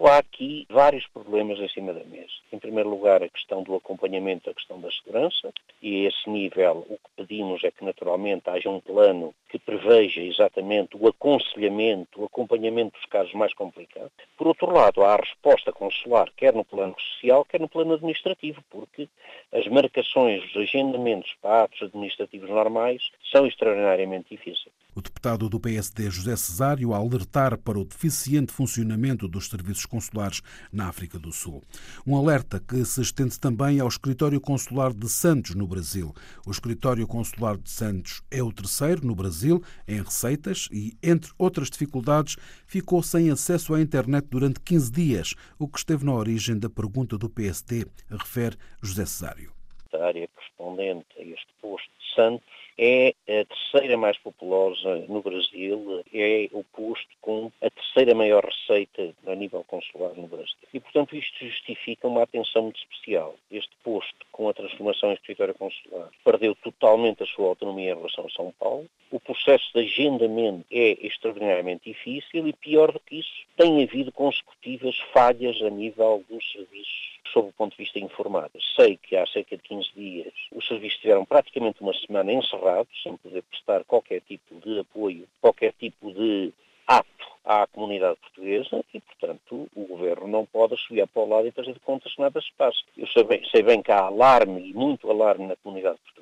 Há 0.00 0.18
aqui 0.18 0.66
vários 0.68 1.06
problemas 1.06 1.58
em 1.58 1.68
cima 1.68 1.92
da 1.94 2.04
mesa. 2.04 2.32
Em 2.52 2.58
primeiro 2.58 2.90
lugar, 2.90 3.22
a 3.22 3.28
questão 3.28 3.62
do 3.62 3.74
acompanhamento, 3.74 4.50
a 4.50 4.54
questão 4.54 4.80
da 4.80 4.90
segurança, 4.90 5.52
e 5.80 6.04
a 6.04 6.08
esse 6.08 6.28
nível 6.28 6.86
o 6.88 6.98
que 6.98 7.10
pedimos 7.16 7.64
é 7.64 7.70
que 7.70 7.84
naturalmente 7.84 8.50
haja 8.50 8.68
um 8.68 8.80
plano 8.80 9.34
que 9.48 9.58
preveja 9.58 10.20
exatamente 10.20 10.96
o 10.96 11.08
aconselhamento, 11.08 12.20
o 12.20 12.24
acompanhamento 12.24 12.98
dos 12.98 13.06
casos 13.06 13.32
mais 13.34 13.54
complicados. 13.54 14.12
Por 14.36 14.46
outro 14.46 14.70
lado, 14.70 15.02
há 15.02 15.14
a 15.14 15.16
resposta 15.16 15.72
consular, 15.72 16.30
quer 16.36 16.52
no 16.52 16.64
plano 16.64 16.94
social, 16.98 17.44
quer 17.44 17.60
no 17.60 17.68
plano 17.68 17.94
administrativo, 17.94 18.62
porque 18.70 19.08
as 19.52 19.66
marcações, 19.68 20.44
os 20.44 20.56
agendamentos 20.56 21.34
para 21.40 21.64
atos 21.64 21.82
administrativos 21.82 22.50
normais 22.50 23.02
são 23.32 23.46
extraordinariamente 23.46 24.30
difíceis. 24.30 24.83
O 24.96 25.02
deputado 25.02 25.48
do 25.48 25.58
PSD, 25.58 26.08
José 26.08 26.36
Cesário, 26.36 26.94
a 26.94 26.98
alertar 26.98 27.58
para 27.58 27.78
o 27.78 27.84
deficiente 27.84 28.52
funcionamento 28.52 29.26
dos 29.26 29.48
serviços 29.48 29.86
consulares 29.86 30.40
na 30.72 30.88
África 30.88 31.18
do 31.18 31.32
Sul. 31.32 31.62
Um 32.06 32.16
alerta 32.16 32.60
que 32.60 32.84
se 32.84 33.00
estende 33.00 33.38
também 33.40 33.80
ao 33.80 33.88
Escritório 33.88 34.40
Consular 34.40 34.92
de 34.92 35.08
Santos, 35.08 35.56
no 35.56 35.66
Brasil. 35.66 36.14
O 36.46 36.50
Escritório 36.52 37.08
Consular 37.08 37.56
de 37.56 37.70
Santos 37.70 38.22
é 38.30 38.40
o 38.40 38.52
terceiro 38.52 39.04
no 39.04 39.16
Brasil 39.16 39.60
em 39.88 40.00
receitas 40.00 40.68
e, 40.70 40.96
entre 41.02 41.32
outras 41.36 41.68
dificuldades, 41.70 42.36
ficou 42.64 43.02
sem 43.02 43.30
acesso 43.30 43.74
à 43.74 43.80
internet 43.80 44.28
durante 44.30 44.60
15 44.60 44.92
dias, 44.92 45.34
o 45.58 45.66
que 45.66 45.78
esteve 45.78 46.04
na 46.04 46.14
origem 46.14 46.56
da 46.56 46.70
pergunta 46.70 47.18
do 47.18 47.28
PSD, 47.28 47.84
refere 48.08 48.56
José 48.80 49.04
Cesário. 49.04 49.52
A 49.92 50.06
área 50.06 50.28
correspondente 50.28 51.06
a 51.18 51.22
este 51.22 51.52
posto 51.60 51.88
de 51.98 52.14
Santos 52.14 52.63
é 52.78 53.14
a 53.28 53.44
terceira 53.44 53.96
mais 53.96 54.18
populosa 54.18 54.96
no 55.08 55.22
Brasil, 55.22 56.02
é 56.12 56.48
o 56.52 56.64
posto 56.64 57.08
com 57.20 57.50
a 57.62 57.70
terceira 57.70 58.14
maior 58.14 58.44
receita 58.44 59.14
a 59.26 59.34
nível 59.34 59.64
consular 59.64 60.14
no 60.14 60.26
Brasil. 60.26 60.56
E, 60.72 60.80
portanto, 60.80 61.16
isto 61.16 61.44
justifica 61.44 62.08
uma 62.08 62.22
atenção 62.22 62.62
muito 62.62 62.78
especial. 62.78 63.36
Este 63.50 63.70
posto, 63.82 64.26
com 64.32 64.48
a 64.48 64.54
transformação 64.54 65.10
em 65.10 65.14
escritório 65.14 65.54
consular, 65.54 66.10
perdeu 66.24 66.54
totalmente 66.56 67.22
a 67.22 67.26
sua 67.26 67.48
autonomia 67.48 67.92
em 67.92 67.96
relação 67.96 68.26
a 68.26 68.30
São 68.30 68.52
Paulo. 68.58 68.86
O 69.10 69.20
processo 69.20 69.70
de 69.72 69.80
agendamento 69.80 70.64
é 70.70 71.06
extraordinariamente 71.06 71.90
difícil 71.90 72.48
e, 72.48 72.52
pior 72.52 72.90
do 72.90 73.00
que 73.00 73.20
isso, 73.20 73.44
tem 73.56 73.82
havido 73.82 74.10
consecutivas 74.10 74.98
falhas 75.12 75.60
a 75.62 75.70
nível 75.70 76.24
dos 76.28 76.50
serviços 76.52 77.13
sob 77.32 77.48
o 77.48 77.52
ponto 77.52 77.72
de 77.72 77.82
vista 77.82 77.98
informado. 77.98 78.52
Sei 78.76 78.96
que 78.96 79.16
há 79.16 79.26
cerca 79.26 79.56
de 79.56 79.62
15 79.62 79.90
dias 79.94 80.32
os 80.52 80.66
serviços 80.66 81.00
tiveram 81.00 81.24
praticamente 81.24 81.80
uma 81.80 81.94
semana 81.94 82.32
encerrados, 82.32 83.02
sem 83.02 83.16
poder 83.16 83.42
prestar 83.42 83.84
qualquer 83.84 84.20
tipo 84.22 84.54
de 84.60 84.80
apoio, 84.80 85.26
qualquer 85.40 85.72
tipo 85.78 86.12
de 86.12 86.52
ato 86.86 87.08
à 87.44 87.66
comunidade 87.66 88.18
portuguesa 88.20 88.82
e, 88.92 89.00
portanto, 89.00 89.68
o 89.74 89.86
governo 89.86 90.26
não 90.26 90.46
pode 90.46 90.76
subir 90.78 91.06
para 91.06 91.22
o 91.22 91.28
lado 91.28 91.46
e 91.46 91.52
fazer 91.52 91.74
de 91.74 91.80
contas 91.80 92.14
que 92.14 92.20
nada 92.20 92.40
se 92.40 92.50
passa. 92.56 92.78
Eu 92.96 93.06
sei 93.08 93.24
bem, 93.24 93.42
sei 93.50 93.62
bem 93.62 93.82
que 93.82 93.92
há 93.92 94.04
alarme 94.04 94.70
e 94.70 94.72
muito 94.72 95.10
alarme 95.10 95.46
na 95.46 95.56
comunidade 95.56 95.98
portuguesa, 95.98 96.13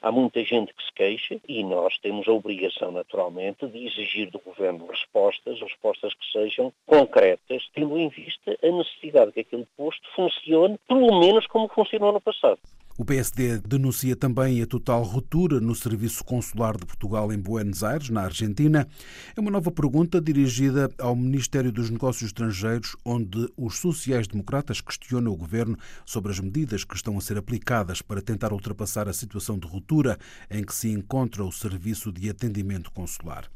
há 0.00 0.12
muita 0.12 0.42
gente 0.44 0.72
que 0.72 0.82
se 0.82 0.92
queixa 0.92 1.40
e 1.48 1.62
nós 1.64 1.98
temos 1.98 2.26
a 2.28 2.32
obrigação, 2.32 2.92
naturalmente, 2.92 3.66
de 3.66 3.86
exigir 3.86 4.30
do 4.30 4.38
governo 4.38 4.86
respostas, 4.86 5.60
respostas 5.60 6.14
que 6.14 6.32
sejam 6.32 6.72
concretas, 6.86 7.68
tendo 7.74 7.98
em 7.98 8.08
vista 8.08 8.56
a 8.62 8.70
necessidade 8.70 9.32
que 9.32 9.40
aquele 9.40 9.66
posto 9.76 10.08
funcione, 10.14 10.78
pelo 10.88 11.20
menos 11.20 11.46
como 11.46 11.68
funcionou 11.68 12.12
no 12.12 12.20
passado. 12.20 12.58
O 13.00 13.04
PSD 13.06 13.60
denuncia 13.60 14.14
também 14.14 14.60
a 14.60 14.66
total 14.66 15.02
ruptura 15.02 15.58
no 15.58 15.74
Serviço 15.74 16.22
Consular 16.22 16.76
de 16.76 16.84
Portugal 16.84 17.32
em 17.32 17.38
Buenos 17.38 17.82
Aires, 17.82 18.10
na 18.10 18.24
Argentina. 18.24 18.86
É 19.34 19.40
uma 19.40 19.50
nova 19.50 19.70
pergunta 19.70 20.20
dirigida 20.20 20.90
ao 20.98 21.16
Ministério 21.16 21.72
dos 21.72 21.88
Negócios 21.88 22.24
Estrangeiros, 22.24 22.94
onde 23.02 23.50
os 23.56 23.78
sociais-democratas 23.78 24.82
questionam 24.82 25.32
o 25.32 25.36
governo 25.36 25.78
sobre 26.04 26.30
as 26.30 26.40
medidas 26.40 26.84
que 26.84 26.94
estão 26.94 27.16
a 27.16 27.22
ser 27.22 27.38
aplicadas 27.38 28.02
para 28.02 28.20
tentar 28.20 28.52
ultrapassar 28.52 29.08
a 29.08 29.14
situação 29.14 29.58
de 29.58 29.66
ruptura 29.66 30.18
em 30.50 30.62
que 30.62 30.74
se 30.74 30.90
encontra 30.90 31.42
o 31.42 31.50
serviço 31.50 32.12
de 32.12 32.28
atendimento 32.28 32.92
consular. 32.92 33.46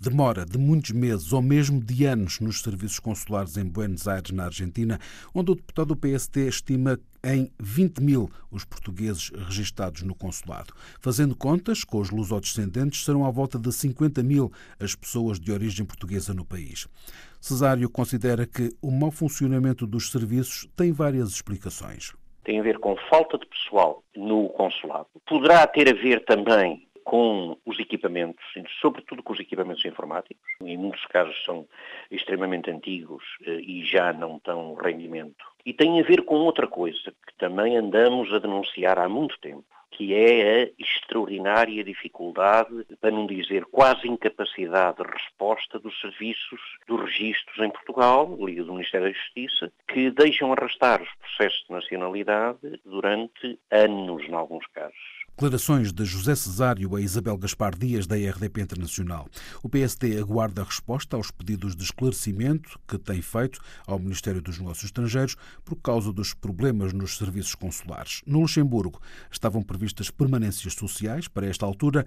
Demora 0.00 0.46
de 0.46 0.56
muitos 0.56 0.92
meses 0.92 1.30
ou 1.30 1.42
mesmo 1.42 1.78
de 1.78 2.06
anos 2.06 2.40
nos 2.40 2.62
serviços 2.62 3.00
consulares 3.00 3.58
em 3.58 3.66
Buenos 3.66 4.08
Aires, 4.08 4.30
na 4.30 4.46
Argentina, 4.46 4.98
onde 5.34 5.52
o 5.52 5.54
deputado 5.54 5.88
do 5.88 5.96
PSD 5.96 6.48
estima 6.48 6.98
em 7.24 7.50
20 7.58 8.00
mil 8.00 8.30
os 8.50 8.64
portugueses 8.64 9.30
registados 9.30 10.02
no 10.02 10.14
consulado. 10.14 10.74
Fazendo 11.00 11.34
contas, 11.34 11.82
com 11.82 11.98
os 11.98 12.10
lusodescendentes, 12.10 13.04
serão 13.04 13.24
à 13.24 13.30
volta 13.30 13.58
de 13.58 13.72
50 13.72 14.22
mil 14.22 14.52
as 14.78 14.94
pessoas 14.94 15.40
de 15.40 15.50
origem 15.50 15.86
portuguesa 15.86 16.34
no 16.34 16.44
país. 16.44 16.86
Cesário 17.40 17.88
considera 17.90 18.46
que 18.46 18.70
o 18.80 18.90
mau 18.90 19.10
funcionamento 19.10 19.86
dos 19.86 20.10
serviços 20.10 20.68
tem 20.76 20.92
várias 20.92 21.30
explicações. 21.30 22.12
Tem 22.44 22.60
a 22.60 22.62
ver 22.62 22.78
com 22.78 22.94
falta 23.08 23.38
de 23.38 23.46
pessoal 23.46 24.02
no 24.14 24.50
consulado. 24.50 25.06
Poderá 25.26 25.66
ter 25.66 25.88
a 25.88 25.94
ver 25.94 26.24
também 26.24 26.86
com 27.04 27.56
os 27.64 27.78
equipamentos, 27.78 28.44
sobretudo 28.80 29.22
com 29.22 29.32
os 29.32 29.40
equipamentos 29.40 29.84
informáticos. 29.84 30.42
Em 30.62 30.76
muitos 30.76 31.04
casos 31.06 31.36
são 31.44 31.66
extremamente 32.10 32.70
antigos 32.70 33.22
eh, 33.46 33.60
e 33.60 33.84
já 33.84 34.12
não 34.12 34.38
tão 34.38 34.74
rendimento. 34.74 35.44
E 35.64 35.72
tem 35.72 36.00
a 36.00 36.04
ver 36.04 36.22
com 36.22 36.36
outra 36.36 36.66
coisa 36.66 37.14
que 37.26 37.34
também 37.38 37.76
andamos 37.76 38.32
a 38.32 38.38
denunciar 38.38 38.98
há 38.98 39.08
muito 39.08 39.38
tempo, 39.40 39.64
que 39.90 40.12
é 40.12 40.64
a 40.64 40.70
extraordinária 40.78 41.84
dificuldade, 41.84 42.84
para 43.00 43.12
não 43.12 43.26
dizer 43.26 43.64
quase 43.66 44.08
incapacidade 44.08 44.96
de 44.96 45.08
resposta 45.08 45.78
dos 45.78 45.98
serviços 46.00 46.60
dos 46.86 47.00
registros 47.00 47.58
em 47.58 47.70
Portugal, 47.70 48.36
Liga 48.40 48.64
do 48.64 48.72
Ministério 48.72 49.06
da 49.06 49.12
Justiça, 49.12 49.72
que 49.86 50.10
deixam 50.10 50.52
arrastar 50.52 51.00
os 51.00 51.14
processos 51.14 51.64
de 51.66 51.72
nacionalidade 51.72 52.80
durante 52.84 53.58
anos, 53.70 54.24
em 54.24 54.34
alguns 54.34 54.66
casos. 54.68 55.23
Declarações 55.36 55.92
de 55.92 56.04
José 56.04 56.36
Cesário 56.36 56.94
a 56.94 57.00
Isabel 57.00 57.36
Gaspar 57.36 57.76
Dias, 57.76 58.06
da 58.06 58.14
RDP 58.14 58.60
Internacional. 58.60 59.26
O 59.64 59.68
PSD 59.68 60.16
aguarda 60.16 60.62
a 60.62 60.64
resposta 60.64 61.16
aos 61.16 61.32
pedidos 61.32 61.74
de 61.74 61.82
esclarecimento 61.82 62.78
que 62.86 62.96
tem 62.96 63.20
feito 63.20 63.58
ao 63.84 63.98
Ministério 63.98 64.40
dos 64.40 64.60
Negócios 64.60 64.84
Estrangeiros 64.84 65.34
por 65.64 65.74
causa 65.74 66.12
dos 66.12 66.34
problemas 66.34 66.92
nos 66.92 67.18
serviços 67.18 67.56
consulares. 67.56 68.22
No 68.24 68.42
Luxemburgo 68.42 69.00
estavam 69.28 69.60
previstas 69.60 70.08
permanências 70.08 70.74
sociais 70.74 71.26
para 71.26 71.48
esta 71.48 71.66
altura, 71.66 72.06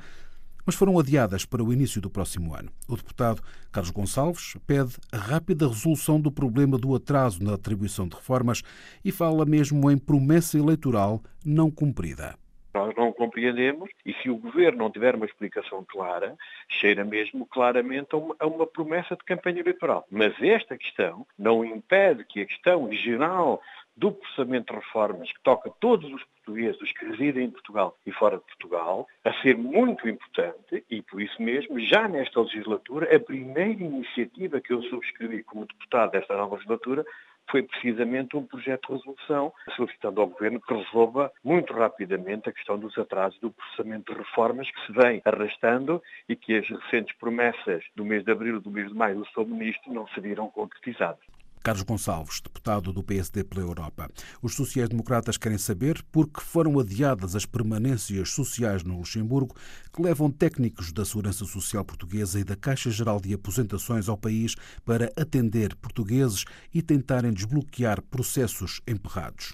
mas 0.65 0.75
foram 0.75 0.97
adiadas 0.97 1.43
para 1.43 1.61
o 1.61 1.73
início 1.73 1.99
do 1.99 2.09
próximo 2.09 2.55
ano. 2.55 2.71
O 2.87 2.95
deputado 2.95 3.43
Carlos 3.73 3.91
Gonçalves 3.91 4.55
pede 4.65 4.95
a 5.11 5.17
rápida 5.17 5.67
resolução 5.67 6.17
do 6.17 6.31
problema 6.31 6.77
do 6.77 6.95
atraso 6.95 7.43
na 7.43 7.55
atribuição 7.55 8.07
de 8.07 8.15
reformas 8.15 8.63
e 9.03 9.11
fala 9.11 9.43
mesmo 9.43 9.91
em 9.91 9.97
promessa 9.97 10.57
eleitoral 10.57 11.21
não 11.43 11.69
cumprida 11.69 12.37
nós 12.77 12.95
não 12.95 13.11
compreendemos 13.11 13.89
e 14.05 14.13
se 14.13 14.29
o 14.29 14.37
governo 14.37 14.77
não 14.77 14.91
tiver 14.91 15.15
uma 15.15 15.25
explicação 15.25 15.83
clara, 15.87 16.35
cheira 16.69 17.03
mesmo 17.03 17.45
claramente 17.45 18.09
a 18.13 18.17
uma, 18.17 18.35
a 18.39 18.45
uma, 18.45 18.67
promessa 18.67 19.15
de 19.15 19.23
campanha 19.23 19.61
eleitoral. 19.61 20.05
Mas 20.11 20.33
esta 20.41 20.77
questão 20.77 21.25
não 21.37 21.65
impede 21.65 22.23
que 22.23 22.41
a 22.41 22.45
questão 22.45 22.91
geral 22.91 23.61
do 23.95 24.11
processamento 24.11 24.71
de 24.71 24.79
reformas 24.79 25.31
que 25.31 25.41
toca 25.41 25.71
todos 25.79 26.13
os 26.13 26.23
portugueses, 26.23 26.91
que 26.93 27.05
residem 27.05 27.45
em 27.45 27.49
Portugal 27.49 27.97
e 28.05 28.11
fora 28.11 28.37
de 28.37 28.43
Portugal, 28.43 29.07
a 29.25 29.33
ser 29.41 29.57
muito 29.57 30.07
importante 30.07 30.85
e, 30.89 31.01
por 31.01 31.19
isso 31.19 31.41
mesmo, 31.41 31.79
já 31.79 32.07
nesta 32.07 32.39
legislatura, 32.39 33.13
a 33.13 33.19
primeira 33.19 33.83
iniciativa 33.83 34.61
que 34.61 34.71
eu 34.71 34.83
subscrevi 34.83 35.41
como 35.43 35.65
deputado 35.65 36.11
desta 36.11 36.37
nova 36.37 36.55
legislatura 36.55 37.03
foi 37.49 37.63
precisamente 37.63 38.35
um 38.35 38.45
projeto 38.45 38.87
de 38.87 38.93
resolução 38.93 39.53
solicitando 39.75 40.21
ao 40.21 40.27
Governo 40.27 40.61
que 40.61 40.73
resolva 40.73 41.31
muito 41.43 41.73
rapidamente 41.73 42.49
a 42.49 42.53
questão 42.53 42.77
dos 42.77 42.97
atrasos 42.97 43.39
do 43.39 43.51
processamento 43.51 44.11
de 44.11 44.19
reformas 44.19 44.69
que 44.69 44.85
se 44.85 44.91
vem 44.91 45.21
arrastando 45.25 46.01
e 46.27 46.35
que 46.35 46.57
as 46.57 46.67
recentes 46.67 47.15
promessas 47.17 47.83
do 47.95 48.05
mês 48.05 48.23
de 48.23 48.31
abril 48.31 48.57
e 48.57 48.61
do 48.61 48.71
mês 48.71 48.89
de 48.89 48.95
maio 48.95 49.19
do 49.19 49.27
seu 49.29 49.45
Ministro 49.45 49.93
não 49.93 50.07
se 50.09 50.19
viram 50.19 50.49
concretizadas. 50.49 51.36
Carlos 51.63 51.83
Gonçalves, 51.83 52.41
deputado 52.41 52.93
do 52.93 53.03
PSD 53.03 53.43
pela 53.43 53.65
Europa. 53.65 54.09
Os 54.41 54.55
sociais-democratas 54.55 55.37
querem 55.37 55.57
saber 55.57 56.01
por 56.11 56.27
que 56.27 56.41
foram 56.41 56.79
adiadas 56.79 57.35
as 57.35 57.45
permanências 57.45 58.29
sociais 58.29 58.83
no 58.83 58.97
Luxemburgo 58.97 59.55
que 59.93 60.01
levam 60.01 60.31
técnicos 60.31 60.91
da 60.91 61.05
Segurança 61.05 61.45
Social 61.45 61.83
Portuguesa 61.83 62.39
e 62.39 62.43
da 62.43 62.55
Caixa 62.55 62.89
Geral 62.89 63.19
de 63.19 63.33
Aposentações 63.33 64.07
ao 64.07 64.17
país 64.17 64.55
para 64.85 65.11
atender 65.17 65.75
portugueses 65.75 66.45
e 66.73 66.81
tentarem 66.81 67.33
desbloquear 67.33 68.01
processos 68.01 68.81
emperrados. 68.87 69.53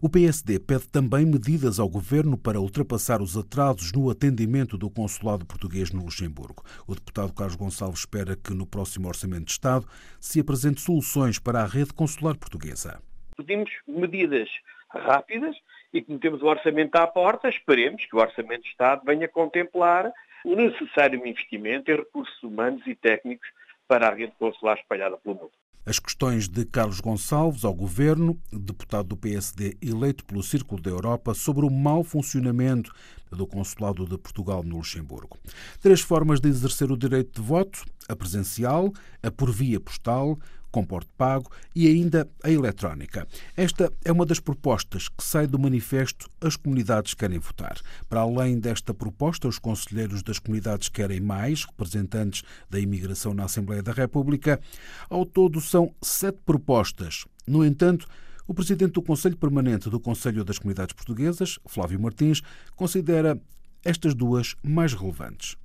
O 0.00 0.08
PSD 0.08 0.58
pede 0.58 0.88
também 0.88 1.26
medidas 1.26 1.78
ao 1.78 1.88
governo 1.88 2.36
para 2.36 2.60
ultrapassar 2.60 3.20
os 3.20 3.36
atrasos 3.36 3.92
no 3.92 4.10
atendimento 4.10 4.78
do 4.78 4.90
consulado 4.90 5.44
português 5.46 5.90
no 5.92 6.02
Luxemburgo. 6.02 6.62
O 6.86 6.94
deputado 6.94 7.32
Carlos 7.32 7.56
Gonçalves 7.56 8.00
espera 8.00 8.36
que 8.36 8.54
no 8.54 8.66
próximo 8.66 9.08
Orçamento 9.08 9.44
de 9.44 9.52
Estado 9.52 9.86
se 10.20 10.40
apresente 10.40 10.80
soluções 10.80 11.38
para 11.38 11.60
a 11.62 11.66
rede 11.66 11.92
consular 11.92 12.36
portuguesa. 12.36 13.00
Pedimos 13.36 13.70
medidas 13.86 14.48
rápidas 14.90 15.56
e 15.92 16.02
que 16.02 16.12
metemos 16.12 16.42
o 16.42 16.46
orçamento 16.46 16.96
à 16.96 17.06
porta, 17.06 17.48
esperemos 17.48 18.04
que 18.04 18.14
o 18.14 18.20
Orçamento 18.20 18.62
de 18.62 18.68
Estado 18.68 19.02
venha 19.04 19.28
contemplar 19.28 20.12
o 20.44 20.54
necessário 20.54 21.26
investimento 21.26 21.90
em 21.90 21.96
recursos 21.96 22.42
humanos 22.42 22.86
e 22.86 22.94
técnicos 22.94 23.48
para 23.86 24.08
a 24.08 24.14
rede 24.14 24.32
consular 24.38 24.78
espalhada 24.78 25.16
pelo 25.18 25.34
mundo. 25.34 25.52
As 25.84 25.98
questões 25.98 26.46
de 26.46 26.66
Carlos 26.66 27.00
Gonçalves 27.00 27.64
ao 27.64 27.72
governo, 27.72 28.38
deputado 28.52 29.08
do 29.08 29.16
PSD 29.16 29.78
eleito 29.80 30.26
pelo 30.26 30.42
Círculo 30.42 30.80
da 30.80 30.90
Europa, 30.90 31.32
sobre 31.32 31.64
o 31.64 31.70
mau 31.70 32.04
funcionamento 32.04 32.92
do 33.30 33.46
Consulado 33.46 34.04
de 34.04 34.18
Portugal 34.18 34.62
no 34.62 34.76
Luxemburgo. 34.76 35.38
Três 35.80 36.02
formas 36.02 36.38
de 36.38 36.50
exercer 36.50 36.92
o 36.92 36.98
direito 36.98 37.40
de 37.40 37.46
voto: 37.46 37.82
a 38.06 38.14
presencial, 38.14 38.92
a 39.22 39.30
por 39.30 39.50
via 39.50 39.80
postal, 39.80 40.38
com 40.70 40.84
porte 40.84 41.10
pago 41.16 41.50
e 41.74 41.86
ainda 41.86 42.28
a 42.42 42.50
eletrónica. 42.50 43.26
Esta 43.56 43.92
é 44.04 44.12
uma 44.12 44.26
das 44.26 44.40
propostas 44.40 45.08
que 45.08 45.22
sai 45.22 45.46
do 45.46 45.58
manifesto 45.58 46.28
As 46.40 46.56
Comunidades 46.56 47.14
Querem 47.14 47.38
Votar. 47.38 47.78
Para 48.08 48.20
além 48.20 48.58
desta 48.58 48.94
proposta, 48.94 49.48
os 49.48 49.58
conselheiros 49.58 50.22
das 50.22 50.38
comunidades 50.38 50.88
querem 50.88 51.20
mais 51.20 51.64
representantes 51.64 52.42
da 52.68 52.78
imigração 52.78 53.34
na 53.34 53.44
Assembleia 53.44 53.82
da 53.82 53.92
República. 53.92 54.60
Ao 55.08 55.24
todo, 55.24 55.60
são 55.60 55.94
sete 56.02 56.38
propostas. 56.44 57.24
No 57.46 57.64
entanto, 57.64 58.06
o 58.46 58.54
presidente 58.54 58.92
do 58.92 59.02
Conselho 59.02 59.36
Permanente 59.36 59.88
do 59.88 60.00
Conselho 60.00 60.44
das 60.44 60.58
Comunidades 60.58 60.92
Portuguesas, 60.92 61.58
Flávio 61.66 62.00
Martins, 62.00 62.42
considera 62.74 63.40
estas 63.84 64.14
duas 64.14 64.56
mais 64.62 64.92
relevantes. 64.92 65.56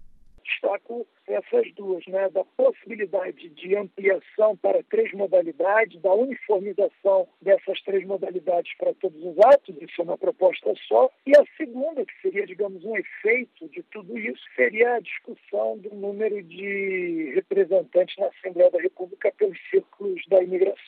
Destaco 0.44 1.08
essas 1.28 1.72
duas, 1.74 2.06
né, 2.08 2.30
da 2.30 2.44
possibilidade 2.44 3.50
de 3.50 3.76
ampliação 3.76 4.56
para 4.58 4.84
três 4.84 5.12
modalidades, 5.14 6.02
da 6.02 6.14
uniformização 6.14 7.28
dessas 7.42 7.82
três 7.82 8.06
modalidades 8.06 8.76
para 8.78 8.94
todos 8.96 9.22
os 9.24 9.38
atos, 9.40 9.76
isso 9.82 10.02
é 10.02 10.04
uma 10.04 10.18
proposta 10.18 10.74
só, 10.88 11.10
e 11.26 11.32
a 11.36 11.44
segunda, 11.58 12.06
que 12.06 12.22
seria, 12.22 12.46
digamos, 12.46 12.84
um 12.84 12.96
efeito 12.98 13.68
de 13.70 13.84
tudo 13.84 14.18
isso, 14.18 14.44
seria 14.56 14.96
a 14.96 15.00
discussão 15.00 15.78
do 15.78 15.94
número 15.96 16.42
de 16.44 17.32
representantes 17.36 18.16
na 18.18 18.28
Assembleia 18.28 18.72
da 18.72 18.82
República 18.82 19.32
pelos 19.38 19.58
círculos 19.70 20.22
da 20.28 20.42
imigração. 20.42 20.85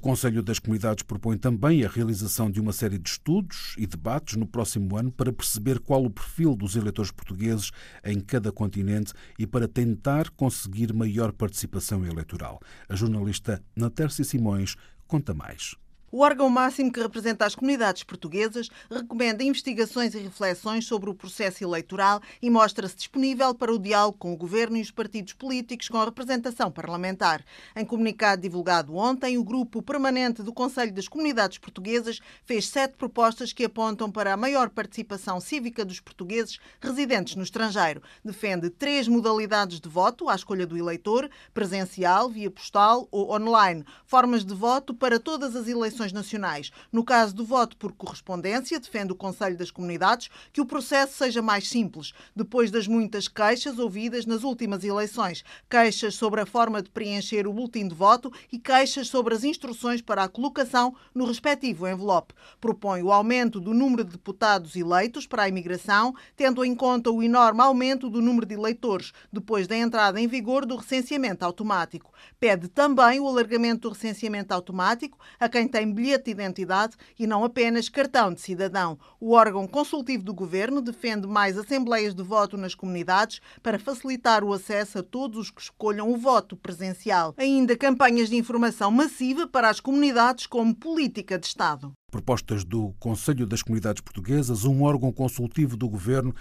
O 0.00 0.02
Conselho 0.02 0.42
das 0.42 0.58
Comunidades 0.58 1.02
propõe 1.02 1.36
também 1.36 1.84
a 1.84 1.88
realização 1.88 2.50
de 2.50 2.58
uma 2.58 2.72
série 2.72 2.98
de 2.98 3.06
estudos 3.06 3.74
e 3.76 3.86
debates 3.86 4.34
no 4.34 4.46
próximo 4.46 4.96
ano 4.96 5.12
para 5.12 5.30
perceber 5.30 5.78
qual 5.78 6.02
o 6.02 6.08
perfil 6.08 6.56
dos 6.56 6.74
eleitores 6.74 7.10
portugueses 7.10 7.70
em 8.02 8.18
cada 8.18 8.50
continente 8.50 9.12
e 9.38 9.46
para 9.46 9.68
tentar 9.68 10.30
conseguir 10.30 10.94
maior 10.94 11.32
participação 11.32 12.02
eleitoral. 12.06 12.62
A 12.88 12.96
jornalista 12.96 13.62
Natércia 13.76 14.24
Simões 14.24 14.74
conta 15.06 15.34
mais. 15.34 15.76
O 16.12 16.22
órgão 16.22 16.50
máximo 16.50 16.90
que 16.90 17.00
representa 17.00 17.46
as 17.46 17.54
comunidades 17.54 18.02
portuguesas 18.02 18.68
recomenda 18.90 19.44
investigações 19.44 20.12
e 20.12 20.18
reflexões 20.18 20.84
sobre 20.84 21.08
o 21.08 21.14
processo 21.14 21.62
eleitoral 21.62 22.20
e 22.42 22.50
mostra-se 22.50 22.96
disponível 22.96 23.54
para 23.54 23.72
o 23.72 23.78
diálogo 23.78 24.18
com 24.18 24.32
o 24.32 24.36
governo 24.36 24.76
e 24.76 24.82
os 24.82 24.90
partidos 24.90 25.34
políticos 25.34 25.88
com 25.88 25.98
a 25.98 26.04
representação 26.06 26.68
parlamentar. 26.68 27.44
Em 27.76 27.84
comunicado 27.84 28.42
divulgado 28.42 28.96
ontem, 28.96 29.38
o 29.38 29.44
grupo 29.44 29.80
permanente 29.80 30.42
do 30.42 30.52
Conselho 30.52 30.92
das 30.92 31.06
Comunidades 31.06 31.58
Portuguesas 31.58 32.18
fez 32.42 32.66
sete 32.66 32.96
propostas 32.96 33.52
que 33.52 33.64
apontam 33.64 34.10
para 34.10 34.32
a 34.32 34.36
maior 34.36 34.68
participação 34.68 35.40
cívica 35.40 35.84
dos 35.84 36.00
portugueses 36.00 36.58
residentes 36.80 37.36
no 37.36 37.44
estrangeiro. 37.44 38.02
Defende 38.24 38.68
três 38.68 39.06
modalidades 39.06 39.78
de 39.78 39.88
voto 39.88 40.28
à 40.28 40.34
escolha 40.34 40.66
do 40.66 40.76
eleitor: 40.76 41.30
presencial, 41.54 42.28
via 42.28 42.50
postal 42.50 43.06
ou 43.12 43.32
online, 43.32 43.84
formas 44.04 44.44
de 44.44 44.54
voto 44.54 44.92
para 44.92 45.20
todas 45.20 45.54
as 45.54 45.68
eleições 45.68 45.99
eleições 46.00 46.12
nacionais. 46.12 46.70
No 46.90 47.04
caso 47.04 47.34
do 47.34 47.44
voto 47.44 47.76
por 47.76 47.92
correspondência, 47.92 48.80
defende 48.80 49.12
o 49.12 49.16
Conselho 49.16 49.56
das 49.56 49.70
Comunidades 49.70 50.30
que 50.52 50.60
o 50.60 50.66
processo 50.66 51.16
seja 51.16 51.42
mais 51.42 51.68
simples, 51.68 52.12
depois 52.34 52.70
das 52.70 52.86
muitas 52.86 53.28
queixas 53.28 53.78
ouvidas 53.78 54.24
nas 54.24 54.42
últimas 54.42 54.82
eleições. 54.82 55.44
Queixas 55.68 56.14
sobre 56.14 56.40
a 56.40 56.46
forma 56.46 56.82
de 56.82 56.90
preencher 56.90 57.46
o 57.46 57.52
boletim 57.52 57.86
de 57.86 57.94
voto 57.94 58.32
e 58.50 58.58
queixas 58.58 59.08
sobre 59.08 59.34
as 59.34 59.44
instruções 59.44 60.00
para 60.00 60.24
a 60.24 60.28
colocação 60.28 60.94
no 61.14 61.26
respectivo 61.26 61.86
envelope. 61.86 62.34
Propõe 62.60 63.02
o 63.02 63.12
aumento 63.12 63.60
do 63.60 63.74
número 63.74 64.04
de 64.04 64.12
deputados 64.12 64.74
eleitos 64.74 65.26
para 65.26 65.42
a 65.42 65.48
imigração, 65.48 66.14
tendo 66.36 66.64
em 66.64 66.74
conta 66.74 67.10
o 67.10 67.22
enorme 67.22 67.60
aumento 67.60 68.08
do 68.08 68.22
número 68.22 68.46
de 68.46 68.54
eleitores 68.54 69.12
depois 69.32 69.66
da 69.66 69.76
entrada 69.76 70.20
em 70.20 70.26
vigor 70.26 70.64
do 70.64 70.76
recenseamento 70.76 71.44
automático. 71.44 72.12
Pede 72.38 72.68
também 72.68 73.20
o 73.20 73.28
alargamento 73.28 73.88
do 73.88 73.90
recenseamento 73.90 74.54
automático 74.54 75.18
a 75.38 75.48
quem 75.48 75.68
tem 75.68 75.89
bilhete 75.92 76.24
de 76.24 76.30
identidade 76.30 76.96
e 77.18 77.26
não 77.26 77.44
apenas 77.44 77.88
cartão 77.88 78.32
de 78.32 78.40
cidadão. 78.40 78.98
O 79.20 79.32
órgão 79.32 79.66
consultivo 79.66 80.22
do 80.22 80.34
governo 80.34 80.80
defende 80.80 81.26
mais 81.26 81.58
assembleias 81.58 82.14
de 82.14 82.22
voto 82.22 82.56
nas 82.56 82.74
comunidades 82.74 83.40
para 83.62 83.78
facilitar 83.78 84.44
o 84.44 84.52
acesso 84.52 84.98
a 84.98 85.02
todos 85.02 85.38
os 85.38 85.50
que 85.50 85.60
escolham 85.60 86.10
o 86.10 86.16
voto 86.16 86.56
presencial. 86.56 87.34
Ainda 87.36 87.76
campanhas 87.76 88.28
de 88.28 88.36
informação 88.36 88.90
massiva 88.90 89.46
para 89.46 89.68
as 89.68 89.80
comunidades 89.80 90.46
como 90.46 90.74
política 90.74 91.38
de 91.38 91.46
Estado 91.46 91.92
propostas 92.10 92.64
do 92.64 92.92
Conselho 92.98 93.46
das 93.46 93.62
Comunidades 93.62 94.02
Portuguesas, 94.02 94.64
um 94.64 94.82
órgão 94.82 95.12
consultivo 95.12 95.76
do 95.76 95.88
governo 95.88 96.34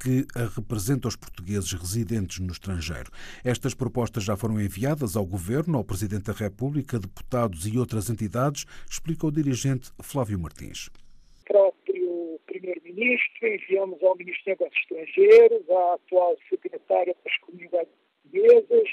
que 0.00 0.26
representa 0.54 1.08
os 1.08 1.16
portugueses 1.16 1.72
residentes 1.72 2.38
no 2.38 2.52
estrangeiro. 2.52 3.10
Estas 3.44 3.74
propostas 3.74 4.24
já 4.24 4.36
foram 4.36 4.60
enviadas 4.60 5.16
ao 5.16 5.26
governo, 5.26 5.76
ao 5.76 5.84
Presidente 5.84 6.24
da 6.24 6.32
República, 6.32 6.98
deputados 6.98 7.66
e 7.66 7.78
outras 7.78 8.08
entidades, 8.08 8.64
explica 8.88 9.26
o 9.26 9.30
dirigente 9.32 9.90
Flávio 10.00 10.38
Martins. 10.38 10.88
Próprio 11.46 12.40
Primeiro-Ministro, 12.46 13.48
enviamos 13.48 14.02
ao 14.02 14.16
Ministro 14.16 14.56
dos 14.56 14.68
Estrangeiros, 14.76 15.68
à 15.70 15.94
atual 15.94 16.36
Secretária 16.48 17.16
das 17.24 17.38
Comunidades 17.38 17.92
Portuguesas, 18.22 18.88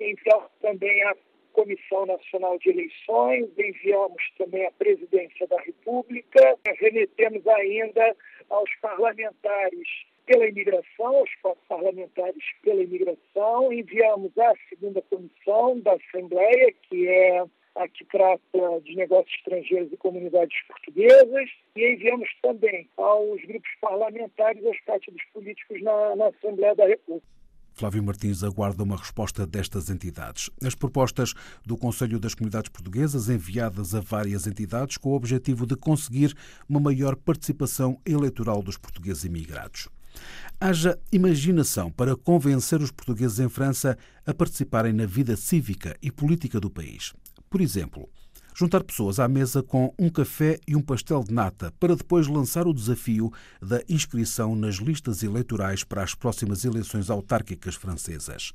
enviamos 0.00 0.50
também 0.62 1.02
à 1.04 1.14
Comissão 1.52 2.06
Nacional 2.06 2.58
de 2.58 2.70
Eleições, 2.70 3.48
enviamos 3.58 4.22
também 4.38 4.66
à 4.66 4.70
Presidência 4.72 5.46
da 5.46 5.60
República, 5.60 6.58
remetemos 6.78 7.46
ainda 7.46 8.16
aos 8.48 8.70
parlamentares 8.80 9.88
pela 10.26 10.46
imigração, 10.46 11.16
aos 11.42 11.58
parlamentares 11.68 12.44
pela 12.62 12.82
imigração, 12.82 13.72
enviamos 13.72 14.36
à 14.38 14.52
segunda 14.68 15.02
comissão 15.02 15.78
da 15.80 15.94
Assembleia, 15.94 16.72
que 16.88 17.08
é 17.08 17.44
a 17.74 17.88
que 17.88 18.04
trata 18.04 18.80
de 18.84 18.96
negócios 18.96 19.34
estrangeiros 19.36 19.92
e 19.92 19.96
comunidades 19.96 20.56
portuguesas, 20.66 21.50
e 21.76 21.92
enviamos 21.92 22.28
também 22.42 22.88
aos 22.96 23.42
grupos 23.42 23.70
parlamentares 23.80 24.64
aos 24.64 24.80
partidos 24.80 25.22
políticos 25.32 25.82
na, 25.82 26.16
na 26.16 26.26
Assembleia 26.28 26.74
da 26.74 26.86
República. 26.86 27.39
Flávio 27.74 28.02
Martins 28.02 28.42
aguarda 28.42 28.82
uma 28.82 28.96
resposta 28.96 29.46
destas 29.46 29.90
entidades. 29.90 30.50
As 30.62 30.74
propostas 30.74 31.34
do 31.64 31.76
Conselho 31.76 32.18
das 32.18 32.34
Comunidades 32.34 32.70
Portuguesas 32.70 33.28
enviadas 33.28 33.94
a 33.94 34.00
várias 34.00 34.46
entidades 34.46 34.96
com 34.96 35.10
o 35.10 35.14
objetivo 35.14 35.66
de 35.66 35.76
conseguir 35.76 36.36
uma 36.68 36.80
maior 36.80 37.16
participação 37.16 37.98
eleitoral 38.04 38.62
dos 38.62 38.76
portugueses 38.76 39.24
imigrados. 39.24 39.88
Haja 40.60 40.98
imaginação 41.10 41.90
para 41.90 42.16
convencer 42.16 42.82
os 42.82 42.90
portugueses 42.90 43.38
em 43.38 43.48
França 43.48 43.96
a 44.26 44.34
participarem 44.34 44.92
na 44.92 45.06
vida 45.06 45.36
cívica 45.36 45.96
e 46.02 46.10
política 46.10 46.60
do 46.60 46.70
país. 46.70 47.14
Por 47.48 47.60
exemplo, 47.60 48.08
juntar 48.54 48.82
pessoas 48.84 49.18
à 49.18 49.28
mesa 49.28 49.62
com 49.62 49.92
um 49.98 50.08
café 50.08 50.58
e 50.66 50.76
um 50.76 50.82
pastel 50.82 51.22
de 51.24 51.32
nata 51.32 51.72
para 51.78 51.96
depois 51.96 52.26
lançar 52.26 52.66
o 52.66 52.74
desafio 52.74 53.32
da 53.60 53.82
inscrição 53.88 54.54
nas 54.54 54.76
listas 54.76 55.22
eleitorais 55.22 55.84
para 55.84 56.02
as 56.02 56.14
próximas 56.14 56.64
eleições 56.64 57.10
autárquicas 57.10 57.74
francesas. 57.74 58.52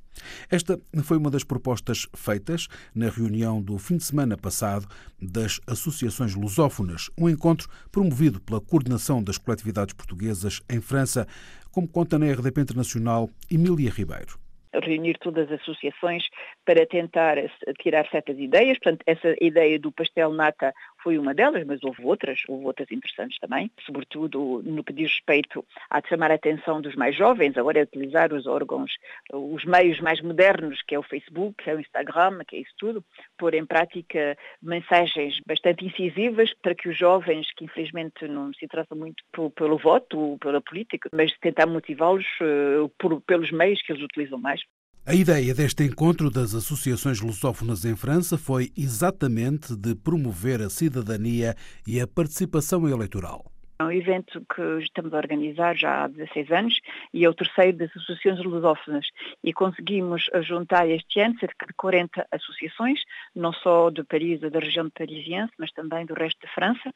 Esta 0.49 0.79
foi 1.03 1.17
uma 1.17 1.29
das 1.29 1.43
propostas 1.43 2.07
feitas 2.13 2.67
na 2.93 3.09
reunião 3.09 3.61
do 3.61 3.77
fim 3.77 3.97
de 3.97 4.03
semana 4.03 4.37
passado 4.37 4.87
das 5.21 5.59
associações 5.67 6.35
lusófonas, 6.35 7.09
um 7.17 7.29
encontro 7.29 7.69
promovido 7.91 8.39
pela 8.39 8.61
Coordenação 8.61 9.23
das 9.23 9.37
Coletividades 9.37 9.93
Portuguesas 9.93 10.61
em 10.69 10.79
França, 10.79 11.27
como 11.71 11.87
conta 11.87 12.17
na 12.17 12.31
RDP 12.31 12.61
Internacional 12.61 13.29
Emília 13.49 13.91
Ribeiro 13.91 14.44
reunir 14.81 15.17
todas 15.19 15.51
as 15.51 15.61
associações 15.61 16.23
para 16.65 16.85
tentar 16.85 17.37
tirar 17.81 18.07
certas 18.09 18.37
ideias. 18.37 18.77
Portanto, 18.79 19.03
essa 19.05 19.35
ideia 19.41 19.79
do 19.79 19.91
pastel 19.91 20.31
nata 20.31 20.73
foi 21.03 21.17
uma 21.17 21.33
delas, 21.33 21.65
mas 21.65 21.83
houve 21.83 22.03
outras, 22.03 22.41
houve 22.47 22.65
outras 22.65 22.91
interessantes 22.91 23.37
também, 23.39 23.69
sobretudo 23.85 24.61
no 24.63 24.83
que 24.83 24.93
diz 24.93 25.11
respeito 25.11 25.63
a 25.89 26.01
chamar 26.01 26.31
a 26.31 26.35
atenção 26.35 26.81
dos 26.81 26.95
mais 26.95 27.15
jovens, 27.15 27.57
agora 27.57 27.79
é 27.79 27.83
utilizar 27.83 28.33
os 28.33 28.47
órgãos, 28.47 28.91
os 29.31 29.63
meios 29.65 29.99
mais 29.99 30.21
modernos, 30.21 30.81
que 30.81 30.95
é 30.95 30.99
o 30.99 31.03
Facebook, 31.03 31.63
que 31.63 31.69
é 31.69 31.75
o 31.75 31.79
Instagram, 31.79 32.39
que 32.47 32.55
é 32.55 32.59
isso 32.59 32.73
tudo, 32.77 33.03
pôr 33.37 33.53
em 33.53 33.65
prática 33.65 34.37
mensagens 34.61 35.39
bastante 35.45 35.85
incisivas 35.85 36.53
para 36.61 36.75
que 36.75 36.89
os 36.89 36.97
jovens, 36.97 37.47
que 37.55 37.65
infelizmente 37.65 38.27
não 38.27 38.53
se 38.53 38.65
interessam 38.65 38.97
muito 38.97 39.23
pelo 39.55 39.77
voto, 39.77 40.37
pela 40.39 40.61
política, 40.61 41.09
mas 41.13 41.31
tentar 41.39 41.65
motivá-los 41.65 42.25
uh, 42.41 43.21
pelos 43.27 43.51
meios 43.51 43.81
que 43.81 43.91
eles 43.91 44.03
utilizam 44.03 44.39
mais. 44.39 44.61
A 45.07 45.13
ideia 45.13 45.53
deste 45.53 45.83
encontro 45.83 46.31
das 46.31 46.55
associações 46.55 47.21
lusófonas 47.21 47.85
em 47.85 47.95
França 47.95 48.39
foi 48.39 48.71
exatamente 48.75 49.75
de 49.75 49.93
promover 49.93 50.59
a 50.63 50.67
cidadania 50.67 51.53
e 51.85 52.01
a 52.01 52.07
participação 52.07 52.89
eleitoral. 52.89 53.45
É 53.77 53.83
um 53.83 53.91
evento 53.91 54.43
que 54.51 54.63
estamos 54.81 55.13
a 55.13 55.17
organizar 55.17 55.77
já 55.77 56.05
há 56.05 56.07
16 56.07 56.49
anos 56.49 56.79
e 57.13 57.23
é 57.23 57.29
o 57.29 57.35
terceiro 57.35 57.77
das 57.77 57.95
associações 57.95 58.43
lusófonas 58.43 59.05
e 59.43 59.53
conseguimos 59.53 60.25
juntar 60.41 60.89
este 60.89 61.19
ano 61.19 61.37
cerca 61.39 61.67
de 61.67 61.73
40 61.73 62.25
associações, 62.31 63.01
não 63.35 63.53
só 63.53 63.91
de 63.91 64.03
Paris 64.05 64.41
ou 64.41 64.49
da 64.49 64.59
região 64.59 64.89
Parisiense, 64.89 65.53
mas 65.59 65.71
também 65.71 66.03
do 66.07 66.15
resto 66.15 66.39
de 66.39 66.51
França. 66.51 66.91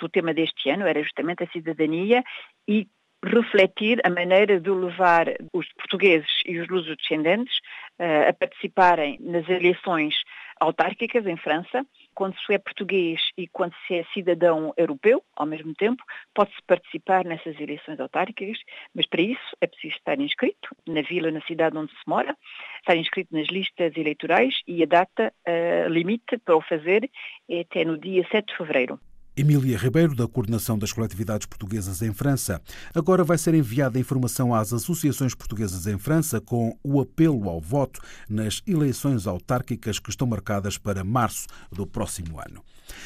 O 0.00 0.08
tema 0.08 0.32
deste 0.32 0.70
ano 0.70 0.86
era 0.86 1.02
justamente 1.02 1.42
a 1.42 1.50
cidadania 1.50 2.22
e 2.68 2.86
refletir 3.24 4.00
a 4.04 4.10
maneira 4.10 4.60
de 4.60 4.70
levar 4.70 5.26
os 5.52 5.66
portugueses 5.74 6.30
e 6.46 6.58
os 6.58 6.68
luso-descendentes 6.68 7.56
uh, 7.98 8.28
a 8.28 8.32
participarem 8.32 9.18
nas 9.20 9.48
eleições 9.48 10.14
autárquicas 10.60 11.26
em 11.26 11.36
França. 11.36 11.84
Quando 12.14 12.36
se 12.40 12.52
é 12.52 12.58
português 12.58 13.20
e 13.36 13.46
quando 13.46 13.74
se 13.86 13.94
é 13.94 14.04
cidadão 14.12 14.72
europeu, 14.76 15.22
ao 15.36 15.46
mesmo 15.46 15.74
tempo, 15.74 16.02
pode-se 16.34 16.60
participar 16.66 17.24
nessas 17.24 17.58
eleições 17.60 17.98
autárquicas, 18.00 18.58
mas 18.94 19.06
para 19.06 19.22
isso 19.22 19.56
é 19.60 19.66
preciso 19.66 19.96
estar 19.96 20.18
inscrito 20.20 20.68
na 20.86 21.02
vila, 21.02 21.30
na 21.30 21.40
cidade 21.42 21.76
onde 21.76 21.92
se 21.92 22.08
mora, 22.08 22.36
estar 22.78 22.96
inscrito 22.96 23.34
nas 23.34 23.48
listas 23.48 23.96
eleitorais 23.96 24.54
e 24.66 24.82
a 24.82 24.86
data 24.86 25.32
uh, 25.46 25.88
limite 25.88 26.38
para 26.38 26.56
o 26.56 26.62
fazer 26.62 27.10
é 27.48 27.60
até 27.60 27.84
no 27.84 27.98
dia 27.98 28.26
7 28.30 28.46
de 28.46 28.56
fevereiro. 28.56 29.00
Emília 29.38 29.78
Ribeiro, 29.78 30.16
da 30.16 30.26
Coordenação 30.26 30.76
das 30.76 30.92
Coletividades 30.92 31.46
Portuguesas 31.46 32.02
em 32.02 32.12
França. 32.12 32.60
Agora 32.92 33.22
vai 33.22 33.38
ser 33.38 33.54
enviada 33.54 33.96
informação 33.96 34.52
às 34.52 34.72
associações 34.72 35.32
portuguesas 35.32 35.86
em 35.86 35.96
França 35.96 36.40
com 36.40 36.76
o 36.82 37.00
apelo 37.00 37.48
ao 37.48 37.60
voto 37.60 38.00
nas 38.28 38.60
eleições 38.66 39.28
autárquicas 39.28 40.00
que 40.00 40.10
estão 40.10 40.26
marcadas 40.26 40.76
para 40.76 41.04
março 41.04 41.46
do 41.70 41.86
próximo 41.86 42.40
ano. 42.40 42.64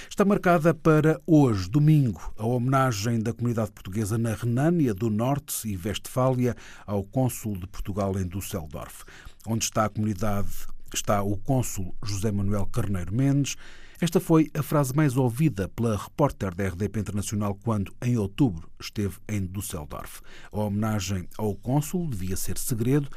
Está 0.08 0.24
marcada 0.24 0.72
para 0.72 1.20
hoje, 1.26 1.68
domingo, 1.68 2.32
a 2.38 2.46
homenagem 2.46 3.20
da 3.20 3.34
comunidade 3.34 3.72
portuguesa 3.72 4.16
na 4.16 4.32
Renânia 4.32 4.94
do 4.94 5.10
Norte 5.10 5.68
e 5.68 5.76
Westfália 5.76 6.56
ao 6.86 7.04
cônsul 7.04 7.58
de 7.58 7.66
Portugal 7.66 8.18
em 8.18 8.26
Düsseldorf. 8.26 9.04
Onde 9.46 9.64
está 9.64 9.84
a 9.84 9.90
comunidade 9.90 10.48
está 10.94 11.22
o 11.22 11.36
cônsul 11.36 11.94
José 12.02 12.30
Manuel 12.30 12.66
Carneiro 12.66 13.14
Mendes 13.14 13.56
esta 14.02 14.18
foi 14.18 14.50
a 14.52 14.64
frase 14.64 14.92
mais 14.96 15.16
ouvida 15.16 15.68
pela 15.68 15.96
repórter 15.96 16.52
da 16.56 16.66
RDP 16.66 16.98
Internacional 16.98 17.54
quando, 17.54 17.94
em 18.02 18.18
outubro, 18.18 18.68
esteve 18.80 19.18
em 19.28 19.46
Düsseldorf. 19.46 20.20
A 20.50 20.58
homenagem 20.58 21.28
ao 21.38 21.54
cônsul 21.54 22.10
devia 22.10 22.36
ser 22.36 22.58
segredo, 22.58 23.08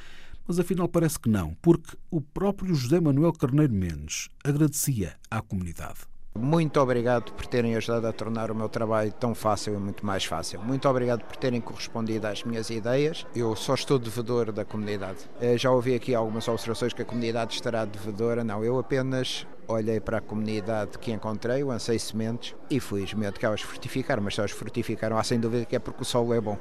mas 0.47 0.59
afinal 0.59 0.87
parece 0.87 1.19
que 1.19 1.27
não, 1.27 1.55
porque 1.59 1.97
o 2.11 2.21
próprio 2.21 2.75
José 2.75 2.99
Manuel 2.99 3.33
Carneiro 3.33 3.73
Mendes 3.73 4.29
agradecia 4.43 5.15
à 5.31 5.41
comunidade. 5.41 6.01
Muito 6.37 6.79
obrigado 6.81 7.31
por 7.31 7.47
terem 7.47 7.75
ajudado 7.77 8.05
a 8.05 8.11
tornar 8.13 8.51
o 8.51 8.55
meu 8.55 8.67
trabalho 8.67 9.11
tão 9.13 9.33
fácil 9.33 9.73
e 9.73 9.77
muito 9.77 10.05
mais 10.05 10.25
fácil. 10.25 10.61
Muito 10.61 10.87
obrigado 10.87 11.23
por 11.23 11.37
terem 11.37 11.61
correspondido 11.61 12.27
às 12.27 12.43
minhas 12.43 12.69
ideias. 12.69 13.25
Eu 13.33 13.55
só 13.55 13.73
estou 13.73 13.97
devedor 13.97 14.51
da 14.51 14.65
comunidade. 14.65 15.19
Eh, 15.39 15.57
já 15.57 15.71
ouvi 15.71 15.95
aqui 15.95 16.13
algumas 16.13 16.45
observações 16.47 16.91
que 16.93 17.01
a 17.01 17.05
comunidade 17.05 17.53
estará 17.53 17.85
devedora. 17.85 18.43
Não, 18.43 18.63
eu 18.65 18.77
apenas 18.77 19.47
olhei 19.67 19.99
para 19.99 20.17
a 20.17 20.21
comunidade 20.21 20.97
que 20.99 21.11
encontrei, 21.11 21.63
lancei 21.63 21.99
sementes 21.99 22.55
e 22.69 22.79
felizmente 22.79 23.39
que 23.39 23.45
elas 23.45 23.61
frutificaram, 23.61 24.23
mas 24.23 24.35
se 24.35 24.41
elas 24.41 24.51
frutificaram, 24.51 25.17
há 25.17 25.23
sem 25.23 25.39
dúvida 25.39 25.65
que 25.65 25.75
é 25.75 25.79
porque 25.79 26.01
o 26.01 26.05
solo 26.05 26.33
é 26.33 26.41
bom. 26.41 26.57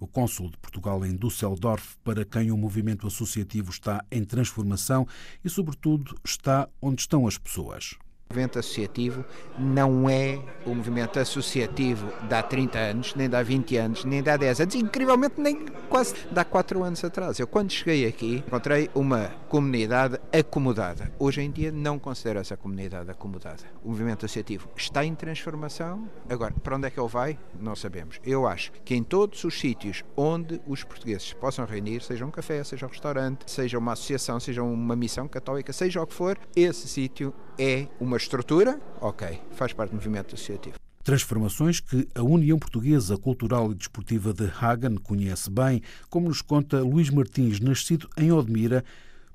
O 0.00 0.06
cônsul 0.06 0.50
de 0.50 0.56
Portugal 0.58 1.04
em 1.04 1.16
Düsseldorf, 1.16 1.96
para 2.04 2.24
quem 2.24 2.52
o 2.52 2.56
movimento 2.56 3.06
associativo 3.06 3.70
está 3.70 4.04
em 4.10 4.24
transformação 4.24 5.06
e, 5.44 5.50
sobretudo, 5.50 6.16
está 6.24 6.68
onde 6.80 7.00
estão 7.00 7.26
as 7.26 7.36
pessoas. 7.36 7.96
O 8.30 8.34
movimento 8.34 8.58
associativo 8.58 9.24
não 9.58 10.06
é 10.06 10.38
o 10.66 10.74
movimento 10.74 11.18
associativo 11.18 12.12
de 12.28 12.34
há 12.34 12.42
30 12.42 12.78
anos, 12.78 13.14
nem 13.14 13.26
de 13.26 13.34
há 13.34 13.42
20 13.42 13.76
anos, 13.78 14.04
nem 14.04 14.22
de 14.22 14.28
há 14.28 14.36
10 14.36 14.60
anos, 14.60 14.74
incrivelmente 14.74 15.40
nem 15.40 15.64
quase 15.88 16.12
de 16.30 16.38
há 16.38 16.44
4 16.44 16.84
anos 16.84 17.02
atrás. 17.02 17.38
Eu, 17.38 17.46
quando 17.46 17.70
cheguei 17.72 18.06
aqui, 18.06 18.44
encontrei 18.46 18.90
uma 18.94 19.28
comunidade 19.48 20.20
acomodada. 20.30 21.10
Hoje 21.18 21.40
em 21.40 21.50
dia, 21.50 21.72
não 21.72 21.98
considero 21.98 22.38
essa 22.38 22.54
comunidade 22.54 23.10
acomodada. 23.10 23.62
O 23.82 23.88
movimento 23.88 24.26
associativo 24.26 24.68
está 24.76 25.02
em 25.02 25.14
transformação. 25.14 26.06
Agora, 26.28 26.52
para 26.62 26.76
onde 26.76 26.86
é 26.86 26.90
que 26.90 27.00
ele 27.00 27.08
vai? 27.08 27.38
Não 27.58 27.74
sabemos. 27.74 28.20
Eu 28.22 28.46
acho 28.46 28.72
que 28.84 28.94
em 28.94 29.02
todos 29.02 29.42
os 29.42 29.58
sítios 29.58 30.04
onde 30.14 30.60
os 30.66 30.84
portugueses 30.84 31.32
possam 31.32 31.64
reunir, 31.64 32.02
seja 32.02 32.26
um 32.26 32.30
café, 32.30 32.62
seja 32.62 32.84
um 32.84 32.90
restaurante, 32.90 33.50
seja 33.50 33.78
uma 33.78 33.92
associação, 33.92 34.38
seja 34.38 34.62
uma 34.62 34.94
missão 34.94 35.26
católica, 35.26 35.72
seja 35.72 36.02
o 36.02 36.06
que 36.06 36.12
for, 36.12 36.38
esse 36.54 36.86
sítio 36.86 37.32
é 37.58 37.88
uma 38.00 38.16
estrutura, 38.16 38.80
ok, 39.00 39.40
faz 39.52 39.72
parte 39.72 39.90
do 39.90 39.96
movimento 39.96 40.34
associativo. 40.34 40.76
Transformações 41.02 41.80
que 41.80 42.06
a 42.14 42.22
União 42.22 42.58
Portuguesa 42.58 43.16
Cultural 43.16 43.72
e 43.72 43.74
Desportiva 43.74 44.32
de 44.32 44.44
Hagen 44.60 44.96
conhece 44.96 45.50
bem, 45.50 45.82
como 46.08 46.28
nos 46.28 46.42
conta 46.42 46.82
Luís 46.82 47.10
Martins, 47.10 47.60
nascido 47.60 48.08
em 48.16 48.30
Odmira, 48.30 48.84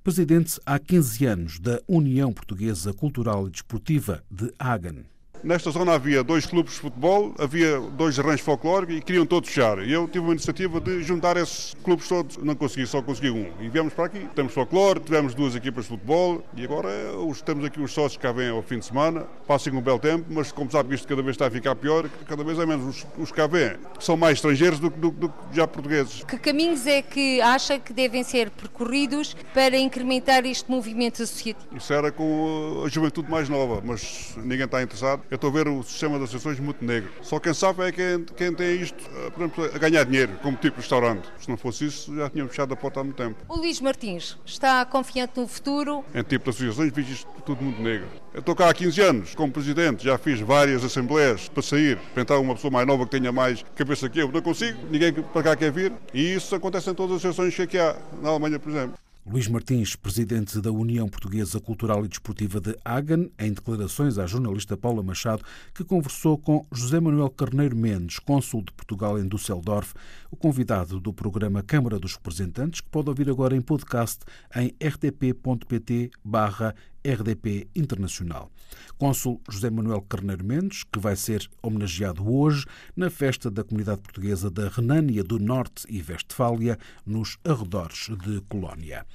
presidente 0.04 0.60
há 0.66 0.78
15 0.78 1.26
anos 1.26 1.60
da 1.60 1.82
União 1.88 2.32
Portuguesa 2.32 2.94
Cultural 2.94 3.48
e 3.48 3.52
Desportiva 3.52 4.24
de 4.30 4.54
Hagen. 4.60 5.12
Nesta 5.44 5.72
zona 5.72 5.94
havia 5.94 6.24
dois 6.24 6.46
clubes 6.46 6.76
de 6.76 6.80
futebol, 6.80 7.36
havia 7.38 7.78
dois 7.78 8.18
ranchos 8.18 8.46
folclóricos 8.46 8.96
e 8.96 9.02
queriam 9.02 9.26
todos 9.26 9.50
fechar. 9.50 9.86
E 9.86 9.92
eu 9.92 10.08
tive 10.08 10.20
uma 10.20 10.32
iniciativa 10.32 10.80
de 10.80 11.04
juntar 11.04 11.36
esses 11.36 11.76
clubes 11.84 12.08
todos. 12.08 12.38
Não 12.38 12.56
consegui, 12.56 12.88
só 12.88 13.02
consegui 13.02 13.30
um. 13.30 13.52
E 13.60 13.68
viemos 13.68 13.94
para 13.94 14.06
aqui. 14.06 14.26
Temos 14.34 14.54
folclore, 14.54 15.02
tivemos 15.02 15.36
duas 15.36 15.54
equipas 15.54 15.84
de 15.84 15.90
futebol 15.90 16.42
e 16.56 16.64
agora 16.64 16.88
os, 17.18 17.42
temos 17.42 17.66
aqui 17.66 17.82
os 17.82 17.92
sócios 17.92 18.16
que 18.16 18.24
cá 18.24 18.32
vêm 18.32 18.52
ao 18.52 18.62
fim 18.62 18.80
de 18.80 18.86
semana. 18.86 19.26
Passem 19.46 19.74
um 19.74 19.82
belo 19.82 20.00
tempo, 20.00 20.24
mas 20.30 20.50
como 20.50 20.72
sabe 20.72 20.96
isto 20.96 21.06
cada 21.06 21.22
vez 21.22 21.34
está 21.34 21.48
a 21.48 21.52
ficar 21.52 21.76
pior, 21.76 22.08
cada 22.26 22.42
vez 22.42 22.58
é 22.58 22.66
menos 22.66 22.96
os, 22.96 23.08
os 23.18 23.30
que 23.30 23.36
cá 23.36 23.46
vêm. 23.46 23.74
São 24.00 24.16
mais 24.16 24.38
estrangeiros 24.38 24.80
do 24.80 24.90
que 24.90 24.98
do, 24.98 25.12
do, 25.12 25.34
já 25.52 25.68
portugueses. 25.68 26.24
Que 26.24 26.38
caminhos 26.38 26.88
é 26.88 27.02
que 27.02 27.42
acha 27.42 27.78
que 27.78 27.92
devem 27.92 28.24
ser 28.24 28.50
percorridos 28.50 29.36
para 29.54 29.78
incrementar 29.78 30.46
este 30.46 30.72
movimento 30.72 31.22
associativo? 31.22 31.68
Isso 31.76 31.92
era 31.92 32.14
com 32.14 32.84
a 32.86 32.88
juventude 32.88 33.30
mais 33.30 33.50
nova, 33.50 33.82
mas 33.84 34.36
ninguém 34.38 34.64
está 34.64 34.82
interessado. 34.82 35.22
Eu 35.34 35.36
estou 35.36 35.50
a 35.50 35.54
ver 35.54 35.67
o 35.67 35.82
sistema 35.82 36.19
de 36.19 36.26
associações 36.26 36.60
muito 36.60 36.86
negro. 36.86 37.12
Só 37.24 37.39
quem 37.39 37.56
sabe 37.56 37.82
é 37.82 37.91
quem, 37.91 38.24
quem 38.38 38.54
tem 38.54 38.80
isto, 38.80 39.04
eh, 39.15 39.32
por 39.32 39.39
exemplo, 39.41 39.65
a 39.65 39.78
ganhar 39.80 40.04
dinheiro, 40.04 40.34
como 40.43 40.56
tipo 40.56 40.76
de 40.76 40.82
restaurante. 40.82 41.28
Se 41.39 41.50
não 41.50 41.58
fosse 41.58 41.88
isso, 41.88 42.15
já 42.15 42.30
tínhamos 42.30 42.52
fechado 42.52 42.72
a 42.72 42.78
porta 42.78 43.00
há 43.00 43.04
muito 43.04 43.15
tempo. 43.15 43.38
O 43.50 43.58
Luís 43.58 43.82
Martins 43.82 44.38
está 44.46 44.86
confiante 44.86 45.39
no 45.39 45.48
futuro? 45.48 46.06
Em 46.13 46.22
tipo 46.22 46.43
de 46.43 46.50
associações, 46.52 46.93
vejo 46.93 47.13
isto 47.13 47.28
tudo 47.43 47.63
muito 47.63 47.82
negro. 47.82 48.08
Eu 48.32 48.41
estou 48.41 48.56
cá 48.56 48.69
há 48.69 48.74
15 48.76 49.02
anos, 49.02 49.34
como 49.34 49.52
presidente, 49.52 50.04
já 50.04 50.19
fiz 50.19 50.39
várias 50.39 50.84
assembleias 50.84 51.50
para 51.50 51.63
sair, 51.63 51.98
para 52.13 52.22
entrar 52.22 52.38
uma 52.38 52.54
pessoa 52.54 52.69
mais 52.69 52.86
nova 52.86 53.04
que 53.04 53.17
tenha 53.17 53.32
mais 53.32 53.65
cabeça 53.76 54.08
que 54.08 54.19
eu. 54.19 54.32
Não 54.32 54.39
consigo, 54.39 54.78
ninguém 54.91 55.13
para 55.13 55.41
cá 55.41 55.56
quer 55.56 55.72
vir. 55.72 55.91
E 56.13 56.36
isso 56.36 56.54
acontece 56.54 56.91
em 56.91 56.93
todas 56.93 57.15
as 57.15 57.26
associações 57.26 57.67
que 57.67 57.80
há, 57.80 57.96
na 58.22 58.30
Alemanha, 58.30 58.60
por 58.60 58.69
exemplo. 58.69 59.03
Luís 59.26 59.48
Martins, 59.48 59.96
presidente 59.96 60.60
da 60.60 60.70
União 60.70 61.08
Portuguesa 61.08 61.58
Cultural 61.58 62.04
e 62.04 62.10
Desportiva 62.10 62.60
de 62.60 62.78
Hagen, 62.84 63.32
em 63.40 63.54
declarações 63.54 64.18
à 64.18 64.28
jornalista 64.28 64.76
Paula 64.76 65.02
Machado, 65.02 65.46
que 65.74 65.82
conversou 65.82 66.38
com 66.38 66.66
José 66.74 67.00
Manuel 67.00 67.30
Carneiro 67.30 67.74
Mendes, 67.74 68.20
cônsul 68.20 68.62
de 68.62 68.74
Portugal 68.74 69.18
em 69.18 69.26
Düsseldorf, 69.26 69.94
o 70.30 70.36
convidado 70.36 71.00
do 71.00 71.14
programa 71.14 71.64
Câmara 71.64 71.98
dos 71.98 72.16
Representantes, 72.16 72.82
que 72.82 72.90
pode 72.90 73.08
ouvir 73.08 73.30
agora 73.30 73.56
em 73.56 73.62
podcast 73.62 74.20
em 74.58 74.76
rtp.pt 74.86 76.12
barra 76.22 76.76
RDP 77.06 77.68
Internacional. 77.76 78.52
Cônsul 78.98 79.42
José 79.50 79.70
Manuel 79.70 80.02
Carneiro 80.02 80.46
Mendes, 80.46 80.84
que 80.84 81.00
vai 81.00 81.16
ser 81.16 81.50
homenageado 81.62 82.30
hoje 82.32 82.66
na 82.96 83.10
festa 83.10 83.52
da 83.52 83.63
comunidade 83.63 84.02
portuguesa 84.02 84.50
da 84.50 84.70
Renânia 84.70 85.24
do 85.24 85.39
Norte 85.39 85.86
e 85.89 86.02
Vestfália, 86.02 86.78
nos 87.06 87.38
arredores 87.44 88.10
de 88.24 88.42
Colónia. 88.48 89.06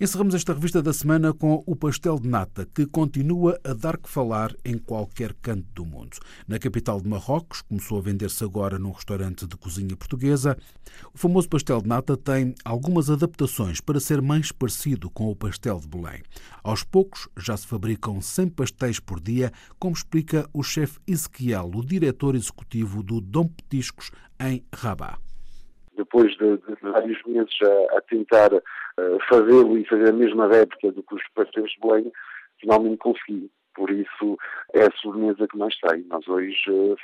Encerramos 0.00 0.34
esta 0.34 0.52
revista 0.52 0.82
da 0.82 0.92
semana 0.92 1.32
com 1.32 1.62
o 1.66 1.76
pastel 1.76 2.18
de 2.18 2.28
nata, 2.28 2.66
que 2.74 2.86
continua 2.86 3.58
a 3.64 3.72
dar 3.72 3.96
que 3.98 4.08
falar 4.08 4.54
em 4.64 4.78
qualquer 4.78 5.34
canto 5.34 5.66
do 5.74 5.84
mundo. 5.84 6.16
Na 6.48 6.58
capital 6.58 7.00
de 7.00 7.08
Marrocos, 7.08 7.62
começou 7.62 7.98
a 7.98 8.02
vender-se 8.02 8.42
agora 8.42 8.78
num 8.78 8.90
restaurante 8.90 9.46
de 9.46 9.56
cozinha 9.56 9.96
portuguesa. 9.96 10.56
O 11.14 11.18
famoso 11.18 11.48
pastel 11.48 11.80
de 11.80 11.88
nata 11.88 12.16
tem 12.16 12.54
algumas 12.64 13.10
adaptações 13.10 13.80
para 13.80 14.00
ser 14.00 14.20
mais 14.20 14.50
parecido 14.50 15.10
com 15.10 15.30
o 15.30 15.36
pastel 15.36 15.78
de 15.78 15.88
Belém. 15.88 16.22
Aos 16.62 16.82
poucos, 16.82 17.28
já 17.38 17.56
se 17.56 17.66
fabricam 17.66 18.20
100 18.20 18.50
pastéis 18.50 19.00
por 19.00 19.20
dia, 19.20 19.50
como 19.78 19.94
explica 19.94 20.48
o 20.54 20.62
chefe 20.62 20.98
Ezequiel, 21.06 21.70
o 21.74 21.84
diretor 21.84 22.34
executivo 22.34 23.02
do 23.02 23.20
Dom 23.20 23.48
Petiscos 23.48 24.10
em 24.40 24.64
Rabat. 24.74 25.18
Depois 25.96 26.30
de, 26.36 26.56
de 26.56 26.76
vários 26.82 27.22
meses 27.26 27.54
a, 27.62 27.98
a 27.98 28.00
tentar 28.02 28.52
uh, 28.52 28.60
fazê-lo 29.28 29.78
e 29.78 29.86
fazer 29.86 30.10
a 30.10 30.12
mesma 30.12 30.48
réplica 30.48 30.92
do 30.92 31.02
que 31.02 31.14
os 31.14 31.22
pastéis 31.34 31.70
de 31.70 31.80
Belém, 31.80 32.12
finalmente 32.60 32.98
consegui. 32.98 33.50
Por 33.76 33.90
isso, 33.90 34.38
é 34.74 34.84
a 34.84 34.90
sobremesa 35.02 35.46
que 35.46 35.58
mais 35.58 35.78
sai. 35.78 36.02
Nós 36.08 36.26
hoje 36.26 36.56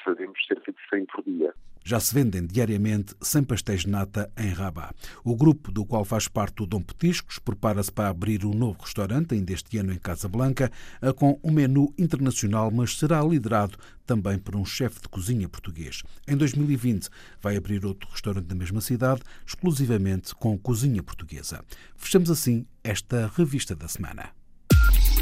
fazemos 0.03 0.39
cerca 0.47 0.73
de 0.73 0.79
100 0.89 1.07
por 1.07 1.23
dia. 1.23 1.55
Já 1.85 1.99
se 1.99 2.15
vendem 2.15 2.47
diariamente 2.47 3.15
100 3.21 3.45
pastéis 3.45 3.81
de 3.81 3.91
nata 3.91 4.31
em 4.39 4.51
Rabat. 4.51 4.95
O 5.25 5.37
grupo 5.37 5.71
do 5.71 5.85
qual 5.85 6.05
faz 6.05 6.29
parte 6.29 6.63
o 6.63 6.67
Dom 6.67 6.81
Petiscos 6.81 7.41
prepara-se 7.41 7.93
para 7.93 8.09
abrir 8.09 8.47
um 8.47 8.55
novo 8.55 8.81
restaurante, 8.81 9.35
ainda 9.35 9.53
este 9.53 9.79
ano 9.79 9.93
em 9.93 9.99
Casablanca, 9.99 10.71
com 11.17 11.39
um 11.43 11.51
menu 11.51 11.93
internacional, 11.99 12.71
mas 12.71 12.97
será 12.97 13.21
liderado 13.21 13.77
também 14.07 14.39
por 14.39 14.55
um 14.57 14.65
chefe 14.65 15.03
de 15.03 15.09
cozinha 15.09 15.49
português. 15.49 16.03
Em 16.27 16.37
2020 16.37 17.09
vai 17.41 17.57
abrir 17.57 17.85
outro 17.85 18.09
restaurante 18.11 18.49
na 18.49 18.55
mesma 18.55 18.81
cidade, 18.81 19.23
exclusivamente 19.45 20.35
com 20.37 20.57
cozinha 20.57 21.03
portuguesa. 21.03 21.65
Fechamos 21.97 22.31
assim 22.31 22.65
esta 22.85 23.31
revista 23.37 23.75
da 23.75 23.89
semana. 23.89 24.42